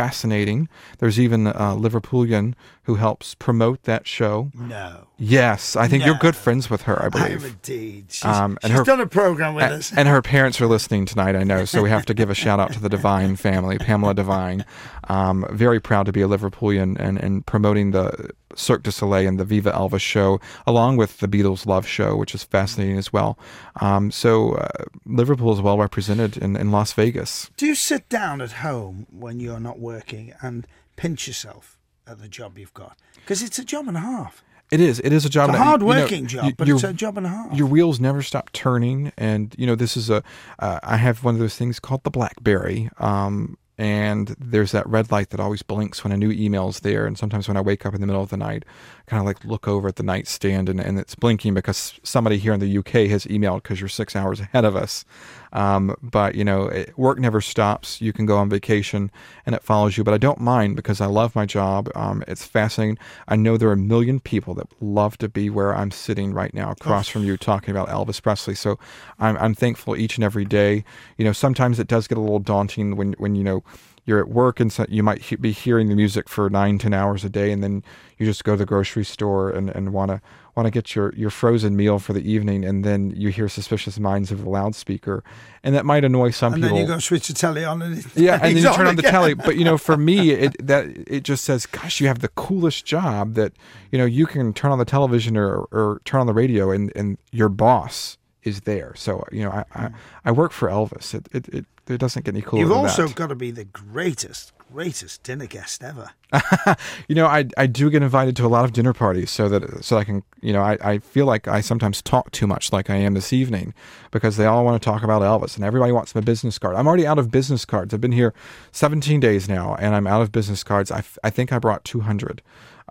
fascinating. 0.00 0.68
There's 0.98 1.18
even 1.18 1.46
a 1.46 1.76
Liverpoolian 1.76 2.54
who 2.84 2.96
helps 2.96 3.34
promote 3.34 3.82
that 3.84 4.06
show. 4.06 4.50
No. 4.54 5.06
Yes, 5.18 5.76
I 5.76 5.86
think 5.86 6.00
no. 6.00 6.06
you're 6.06 6.18
good 6.18 6.34
friends 6.34 6.70
with 6.70 6.82
her. 6.82 7.00
I 7.02 7.08
believe. 7.08 7.26
I 7.26 7.32
am 7.32 7.44
indeed. 7.44 8.06
She's, 8.08 8.24
um, 8.24 8.58
and 8.62 8.72
she's 8.72 8.78
her, 8.78 8.84
done 8.84 9.00
a 9.00 9.06
program 9.06 9.54
with 9.54 9.64
and, 9.64 9.74
us. 9.74 9.92
And 9.96 10.08
her 10.08 10.22
parents 10.22 10.60
are 10.60 10.66
listening 10.66 11.04
tonight. 11.04 11.36
I 11.36 11.44
know, 11.44 11.64
so 11.64 11.82
we 11.82 11.90
have 11.90 12.06
to 12.06 12.14
give 12.14 12.30
a 12.30 12.34
shout 12.34 12.58
out 12.58 12.72
to 12.72 12.80
the 12.80 12.88
Divine 12.88 13.36
family, 13.36 13.78
Pamela 13.78 14.14
Divine. 14.14 14.64
Um, 15.08 15.46
very 15.50 15.80
proud 15.80 16.06
to 16.06 16.12
be 16.12 16.22
a 16.22 16.28
Liverpoolian 16.28 16.98
and, 16.98 17.18
and 17.18 17.44
promoting 17.46 17.90
the 17.90 18.30
Cirque 18.54 18.82
du 18.82 18.90
Soleil 18.90 19.28
and 19.28 19.38
the 19.38 19.44
Viva 19.44 19.72
Elvis 19.72 20.00
show, 20.00 20.40
along 20.66 20.96
with 20.96 21.18
the 21.18 21.28
Beatles 21.28 21.66
Love 21.66 21.86
show, 21.86 22.16
which 22.16 22.34
is 22.34 22.44
fascinating 22.44 22.98
as 22.98 23.12
well. 23.12 23.38
Um, 23.80 24.10
so 24.10 24.52
uh, 24.52 24.84
Liverpool 25.06 25.52
is 25.52 25.60
well 25.60 25.78
represented 25.78 26.36
in, 26.36 26.56
in 26.56 26.70
Las 26.70 26.92
Vegas. 26.92 27.50
Do 27.56 27.66
you 27.66 27.74
sit 27.74 28.08
down 28.08 28.40
at 28.40 28.52
home 28.52 29.06
when 29.10 29.40
you're 29.40 29.60
not 29.60 29.78
working 29.78 30.34
and 30.42 30.66
pinch 30.96 31.26
yourself? 31.26 31.76
at 32.10 32.18
the 32.18 32.28
job 32.28 32.58
you've 32.58 32.74
got 32.74 32.98
because 33.14 33.42
it's 33.42 33.58
a 33.58 33.64
job 33.64 33.88
and 33.88 33.96
a 33.96 34.00
half. 34.00 34.42
It 34.70 34.80
is. 34.80 35.00
It 35.00 35.12
is 35.12 35.24
a 35.24 35.28
job. 35.28 35.50
It's 35.50 35.58
a 35.58 35.62
hard 35.62 35.82
working 35.82 36.28
you 36.28 36.36
know, 36.36 36.42
job, 36.42 36.56
but 36.56 36.68
your, 36.68 36.76
it's 36.76 36.84
a 36.84 36.92
job 36.92 37.16
and 37.16 37.26
a 37.26 37.28
half. 37.28 37.52
Your 37.52 37.66
wheels 37.66 37.98
never 37.98 38.22
stop 38.22 38.52
turning, 38.52 39.12
and 39.16 39.52
you 39.58 39.66
know 39.66 39.74
this 39.74 39.96
is 39.96 40.10
a. 40.10 40.22
Uh, 40.60 40.78
I 40.84 40.96
have 40.96 41.24
one 41.24 41.34
of 41.34 41.40
those 41.40 41.56
things 41.56 41.80
called 41.80 42.04
the 42.04 42.10
BlackBerry, 42.10 42.88
um, 42.98 43.58
and 43.80 44.36
there's 44.38 44.72
that 44.72 44.86
red 44.86 45.10
light 45.10 45.30
that 45.30 45.40
always 45.40 45.62
blinks 45.62 46.04
when 46.04 46.12
a 46.12 46.16
new 46.18 46.30
email's 46.30 46.80
there. 46.80 47.06
And 47.06 47.16
sometimes 47.16 47.48
when 47.48 47.56
I 47.56 47.62
wake 47.62 47.86
up 47.86 47.94
in 47.94 48.02
the 48.02 48.06
middle 48.06 48.22
of 48.22 48.28
the 48.28 48.36
night, 48.36 48.66
kind 49.10 49.20
of 49.20 49.26
like 49.26 49.44
look 49.44 49.66
over 49.66 49.88
at 49.88 49.96
the 49.96 50.04
nightstand, 50.04 50.68
and, 50.68 50.78
and 50.78 50.96
it's 50.96 51.16
blinking 51.16 51.52
because 51.52 51.98
somebody 52.04 52.38
here 52.38 52.52
in 52.52 52.60
the 52.60 52.78
UK 52.78 53.10
has 53.10 53.24
emailed 53.26 53.64
because 53.64 53.80
you're 53.80 53.88
six 53.88 54.14
hours 54.14 54.38
ahead 54.38 54.64
of 54.64 54.76
us. 54.76 55.04
Um, 55.52 55.96
but 56.00 56.36
you 56.36 56.44
know, 56.44 56.66
it, 56.66 56.96
work 56.96 57.18
never 57.18 57.40
stops. 57.40 58.00
You 58.00 58.12
can 58.12 58.24
go 58.24 58.36
on 58.36 58.48
vacation 58.48 59.10
and 59.44 59.56
it 59.56 59.64
follows 59.64 59.98
you. 59.98 60.04
But 60.04 60.14
I 60.14 60.18
don't 60.18 60.40
mind 60.40 60.76
because 60.76 61.00
I 61.00 61.06
love 61.06 61.34
my 61.34 61.44
job. 61.44 61.90
Um, 61.96 62.22
it's 62.28 62.44
fascinating. 62.44 62.98
I 63.26 63.34
know 63.34 63.56
there 63.56 63.68
are 63.68 63.72
a 63.72 63.76
million 63.76 64.20
people 64.20 64.54
that 64.54 64.68
love 64.80 65.18
to 65.18 65.28
be 65.28 65.50
where 65.50 65.74
I'm 65.74 65.90
sitting 65.90 66.32
right 66.32 66.54
now, 66.54 66.70
across 66.70 67.08
from 67.08 67.24
you, 67.24 67.36
talking 67.36 67.72
about 67.72 67.88
Elvis 67.88 68.22
Presley. 68.22 68.54
So 68.54 68.78
I'm, 69.18 69.36
I'm 69.38 69.54
thankful 69.54 69.96
each 69.96 70.16
and 70.16 70.24
every 70.24 70.44
day. 70.44 70.84
You 71.18 71.24
know, 71.24 71.32
sometimes 71.32 71.80
it 71.80 71.88
does 71.88 72.06
get 72.06 72.16
a 72.16 72.20
little 72.20 72.38
daunting 72.38 72.94
when 72.94 73.14
when 73.14 73.34
you 73.34 73.42
know 73.42 73.64
you're 74.04 74.20
at 74.20 74.28
work 74.28 74.60
and 74.60 74.72
so 74.72 74.86
you 74.88 75.02
might 75.02 75.22
he- 75.22 75.36
be 75.36 75.52
hearing 75.52 75.88
the 75.88 75.94
music 75.94 76.28
for 76.28 76.48
nine, 76.50 76.78
ten 76.78 76.92
hours 76.92 77.24
a 77.24 77.28
day, 77.28 77.52
and 77.52 77.62
then 77.62 77.84
you 78.18 78.26
just 78.26 78.44
go 78.44 78.52
to 78.52 78.58
the 78.58 78.66
grocery 78.66 79.04
store 79.04 79.50
and, 79.50 79.70
and 79.70 79.92
want 79.92 80.10
to 80.10 80.20
want 80.56 80.66
to 80.66 80.70
get 80.70 80.94
your, 80.94 81.14
your 81.14 81.30
frozen 81.30 81.76
meal 81.76 81.98
for 81.98 82.12
the 82.12 82.28
evening, 82.28 82.64
and 82.64 82.84
then 82.84 83.12
you 83.16 83.28
hear 83.28 83.48
suspicious 83.48 83.98
minds 83.98 84.32
of 84.32 84.42
the 84.42 84.50
loudspeaker, 84.50 85.22
and 85.62 85.74
that 85.74 85.86
might 85.86 86.04
annoy 86.04 86.30
some 86.30 86.52
and 86.52 86.62
people. 86.62 86.76
And 86.76 86.84
then 86.84 86.88
you 86.88 86.94
go 86.96 87.00
switch 87.00 87.28
the 87.28 87.34
telly 87.34 87.64
on, 87.64 87.80
and 87.82 88.04
yeah, 88.16 88.34
and 88.34 88.56
then 88.56 88.62
you 88.62 88.72
turn 88.74 88.86
on 88.86 88.96
the 88.96 89.02
telly. 89.02 89.34
But 89.34 89.56
you 89.56 89.64
know, 89.64 89.78
for 89.78 89.96
me, 89.96 90.30
it 90.30 90.66
that 90.66 90.86
it 91.06 91.22
just 91.22 91.44
says, 91.44 91.66
"Gosh, 91.66 92.00
you 92.00 92.08
have 92.08 92.18
the 92.18 92.28
coolest 92.28 92.84
job 92.84 93.34
that 93.34 93.52
you 93.90 93.98
know 93.98 94.04
you 94.04 94.26
can 94.26 94.52
turn 94.52 94.72
on 94.72 94.78
the 94.78 94.84
television 94.84 95.36
or, 95.36 95.62
or 95.70 96.00
turn 96.04 96.20
on 96.20 96.26
the 96.26 96.34
radio, 96.34 96.70
and 96.70 96.92
and 96.94 97.18
your 97.30 97.48
boss 97.48 98.18
is 98.42 98.62
there." 98.62 98.94
So 98.96 99.24
you 99.32 99.44
know, 99.44 99.50
I 99.50 99.64
I, 99.74 99.90
I 100.24 100.32
work 100.32 100.52
for 100.52 100.68
Elvis. 100.68 101.14
It 101.14 101.28
it, 101.32 101.48
it 101.48 101.66
it 101.90 101.98
doesn't 101.98 102.24
get 102.24 102.34
any 102.34 102.42
cooler. 102.42 102.62
You've 102.62 102.72
also 102.72 103.06
that. 103.06 103.16
got 103.16 103.28
to 103.28 103.34
be 103.34 103.50
the 103.50 103.64
greatest, 103.64 104.52
greatest 104.56 105.22
dinner 105.22 105.46
guest 105.46 105.82
ever. 105.82 106.10
you 107.08 107.14
know, 107.14 107.26
I 107.26 107.46
I 107.56 107.66
do 107.66 107.90
get 107.90 108.02
invited 108.02 108.36
to 108.36 108.46
a 108.46 108.48
lot 108.48 108.64
of 108.64 108.72
dinner 108.72 108.92
parties 108.92 109.30
so 109.30 109.48
that 109.48 109.84
so 109.84 109.98
I 109.98 110.04
can 110.04 110.22
you 110.40 110.52
know 110.52 110.62
I, 110.62 110.78
I 110.82 110.98
feel 110.98 111.26
like 111.26 111.48
I 111.48 111.60
sometimes 111.60 112.00
talk 112.02 112.30
too 112.30 112.46
much 112.46 112.72
like 112.72 112.90
I 112.90 112.96
am 112.96 113.14
this 113.14 113.32
evening 113.32 113.74
because 114.10 114.36
they 114.36 114.46
all 114.46 114.64
want 114.64 114.80
to 114.80 114.84
talk 114.84 115.02
about 115.02 115.22
Elvis 115.22 115.56
and 115.56 115.64
everybody 115.64 115.92
wants 115.92 116.14
my 116.14 116.20
business 116.20 116.58
card. 116.58 116.76
I'm 116.76 116.86
already 116.86 117.06
out 117.06 117.18
of 117.18 117.30
business 117.30 117.64
cards. 117.64 117.92
I've 117.92 118.00
been 118.00 118.12
here 118.12 118.32
17 118.72 119.20
days 119.20 119.48
now 119.48 119.74
and 119.76 119.94
I'm 119.94 120.06
out 120.06 120.22
of 120.22 120.32
business 120.32 120.62
cards. 120.62 120.90
I, 120.90 120.98
f- 120.98 121.18
I 121.24 121.30
think 121.30 121.52
I 121.52 121.58
brought 121.58 121.84
200. 121.84 122.42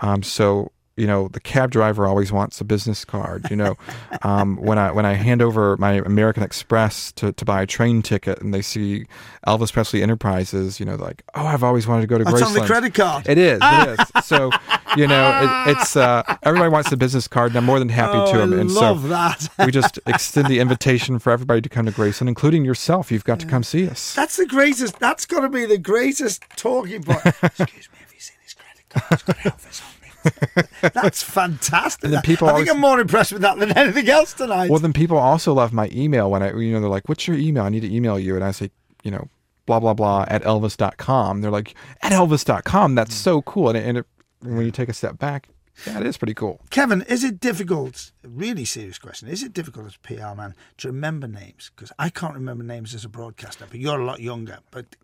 Um, 0.02 0.24
so 0.24 0.72
you 1.00 1.08
know 1.08 1.28
the 1.30 1.40
cab 1.40 1.72
driver 1.72 2.06
always 2.06 2.32
wants 2.32 2.60
a 2.60 2.64
business 2.64 3.06
card 3.06 3.50
you 3.50 3.56
know 3.56 3.76
um, 4.24 4.58
when 4.58 4.78
i 4.78 4.92
when 4.92 5.06
i 5.06 5.14
hand 5.14 5.42
over 5.42 5.78
my 5.78 5.94
american 5.94 6.44
express 6.44 7.12
to, 7.14 7.32
to 7.34 7.46
buy 7.46 7.62
a 7.62 7.66
train 7.66 8.02
ticket 8.02 8.42
and 8.42 8.54
they 8.54 8.62
see 8.62 9.06
elvis 9.48 9.72
presley 9.72 10.04
enterprises 10.04 10.80
you 10.80 10.86
know 10.86 10.96
like 10.96 11.24
oh 11.36 11.46
i've 11.46 11.64
always 11.64 11.88
wanted 11.88 12.02
to 12.02 12.08
go 12.08 12.18
to 12.18 12.24
That's 12.24 12.42
on 12.42 12.54
the 12.54 12.66
credit 12.66 12.94
card. 12.94 13.28
it 13.28 13.38
is 13.38 13.60
it 13.62 14.00
is 14.00 14.08
so 14.26 14.52
you 14.98 15.08
know 15.08 15.66
it, 15.66 15.72
it's 15.72 15.96
uh, 15.96 16.24
everybody 16.44 16.70
wants 16.70 16.92
a 16.92 16.98
business 16.98 17.28
card 17.28 17.52
and 17.52 17.58
i'm 17.58 17.66
more 17.66 17.80
than 17.80 17.90
happy 17.90 18.18
oh, 18.18 18.32
to 18.32 18.38
them 18.40 18.60
and 18.60 18.72
love 18.72 19.02
so 19.02 19.08
that. 19.08 19.50
we 19.66 19.72
just 19.72 20.00
extend 20.06 20.48
the 20.48 20.60
invitation 20.60 21.18
for 21.20 21.32
everybody 21.32 21.62
to 21.62 21.70
come 21.70 21.86
to 21.86 21.92
graceland 21.92 22.28
including 22.28 22.66
yourself 22.66 23.12
you've 23.12 23.24
got 23.24 23.40
to 23.40 23.46
come 23.46 23.64
see 23.64 23.88
us 23.88 24.14
That's 24.16 24.36
the 24.36 24.46
greatest. 24.46 25.00
That's 25.00 25.26
got 25.26 25.42
to 25.42 25.50
be 25.50 25.66
the 25.66 25.78
greatest 25.78 26.44
talking 26.56 27.04
point. 27.04 27.26
Excuse 27.44 27.90
me, 27.92 27.98
have 28.00 28.14
you 28.14 28.20
seen 28.20 28.38
his 28.44 28.54
credit 28.54 28.90
card? 28.90 29.06
It's 29.12 29.24
got 29.24 29.38
Elvis 29.38 29.82
on. 29.82 29.99
That's 30.82 31.24
fantastic. 31.24 32.06
And 32.06 32.14
then 32.14 32.22
people 32.22 32.48
I 32.48 32.52
always- 32.52 32.66
think 32.66 32.76
I'm 32.76 32.82
more 32.82 33.00
impressed 33.00 33.32
with 33.34 33.42
that 33.42 33.58
than 33.60 33.78
anything 33.78 34.10
else 34.10 34.34
tonight. 34.34 34.70
Well, 34.70 34.80
then 34.80 34.94
people 34.94 35.18
also 35.18 35.54
love 35.54 35.74
my 35.74 35.90
email 35.94 36.30
when 36.32 36.44
I, 36.44 36.54
you 36.54 36.72
know, 36.72 36.80
they're 36.82 36.90
like, 36.90 37.08
what's 37.10 37.28
your 37.28 37.38
email? 37.38 37.64
I 37.64 37.70
need 37.70 37.82
to 37.82 37.94
email 37.94 38.20
you. 38.20 38.36
And 38.36 38.44
I 38.44 38.52
say, 38.52 38.72
you 39.04 39.12
know, 39.12 39.28
blah, 39.66 39.80
blah, 39.80 39.94
blah 39.94 40.26
at 40.28 40.44
elvis.com. 40.44 41.42
They're 41.42 41.52
like, 41.52 41.76
at 42.02 42.12
elvis.com. 42.12 42.96
That's 42.96 43.16
so 43.16 43.42
cool. 43.44 43.70
And, 43.70 43.78
it, 43.78 43.86
and 43.86 43.98
it, 44.00 44.06
when 44.42 44.66
you 44.66 44.72
take 44.72 44.90
a 44.90 44.94
step 44.94 45.18
back, 45.18 45.50
yeah, 45.88 46.00
it 46.00 46.06
is 46.06 46.18
pretty 46.18 46.34
cool. 46.34 46.60
Kevin, 46.72 47.04
is 47.04 47.24
it 47.24 47.40
difficult? 47.40 48.12
Really 48.24 48.66
serious 48.66 49.00
question. 49.00 49.30
Is 49.30 49.44
it 49.44 49.54
difficult 49.54 49.86
as 49.86 49.96
a 49.96 50.00
PR 50.00 50.36
man 50.36 50.54
to 50.78 50.88
remember 50.90 51.26
names? 51.28 51.72
Because 51.74 51.94
I 51.98 52.10
can't 52.10 52.34
remember 52.34 52.66
names 52.66 52.94
as 52.94 53.06
a 53.06 53.10
broadcaster, 53.10 53.66
but 53.70 53.80
you're 53.80 54.00
a 54.00 54.06
lot 54.06 54.20
younger. 54.20 54.60
But 54.72 54.98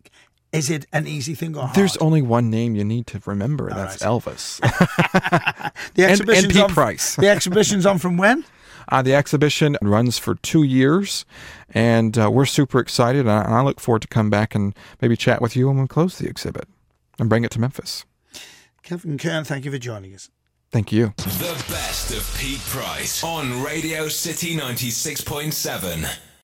is 0.56 0.70
it 0.70 0.86
an 0.92 1.06
easy 1.06 1.34
thing 1.34 1.56
or 1.56 1.62
hard? 1.62 1.74
There's 1.74 1.96
only 1.98 2.22
one 2.22 2.50
name 2.50 2.74
you 2.74 2.84
need 2.84 3.06
to 3.08 3.20
remember, 3.26 3.68
and 3.68 3.76
that's 3.76 4.02
right. 4.02 4.10
Elvis. 4.10 4.60
the 5.94 6.02
and- 6.04 6.10
and 6.10 6.10
exhibition's 6.12 6.52
Pete 6.52 6.62
on, 6.62 6.70
Price. 6.70 7.16
The 7.16 7.28
exhibition's 7.28 7.86
on 7.86 7.98
from 7.98 8.16
when? 8.16 8.44
uh, 8.88 9.02
the 9.02 9.14
exhibition 9.14 9.76
runs 9.82 10.18
for 10.18 10.34
two 10.36 10.62
years, 10.62 11.24
and 11.70 12.18
uh, 12.18 12.30
we're 12.30 12.46
super 12.46 12.78
excited. 12.78 13.20
And 13.20 13.30
I, 13.30 13.44
and 13.44 13.54
I 13.54 13.62
look 13.62 13.80
forward 13.80 14.02
to 14.02 14.08
come 14.08 14.30
back 14.30 14.54
and 14.54 14.74
maybe 15.00 15.16
chat 15.16 15.40
with 15.40 15.56
you 15.56 15.68
when 15.68 15.80
we 15.80 15.86
close 15.86 16.18
the 16.18 16.28
exhibit 16.28 16.68
and 17.18 17.28
bring 17.28 17.44
it 17.44 17.50
to 17.52 17.60
Memphis. 17.60 18.04
Kevin 18.82 19.18
Kern, 19.18 19.44
thank 19.44 19.64
you 19.64 19.70
for 19.70 19.78
joining 19.78 20.14
us. 20.14 20.30
Thank 20.70 20.92
you. 20.92 21.14
The 21.16 21.64
best 21.68 22.12
of 22.12 22.38
Pete 22.38 22.60
Price 22.60 23.22
on 23.24 23.62
Radio 23.62 24.08
City 24.08 24.56
96.7. 24.56 26.25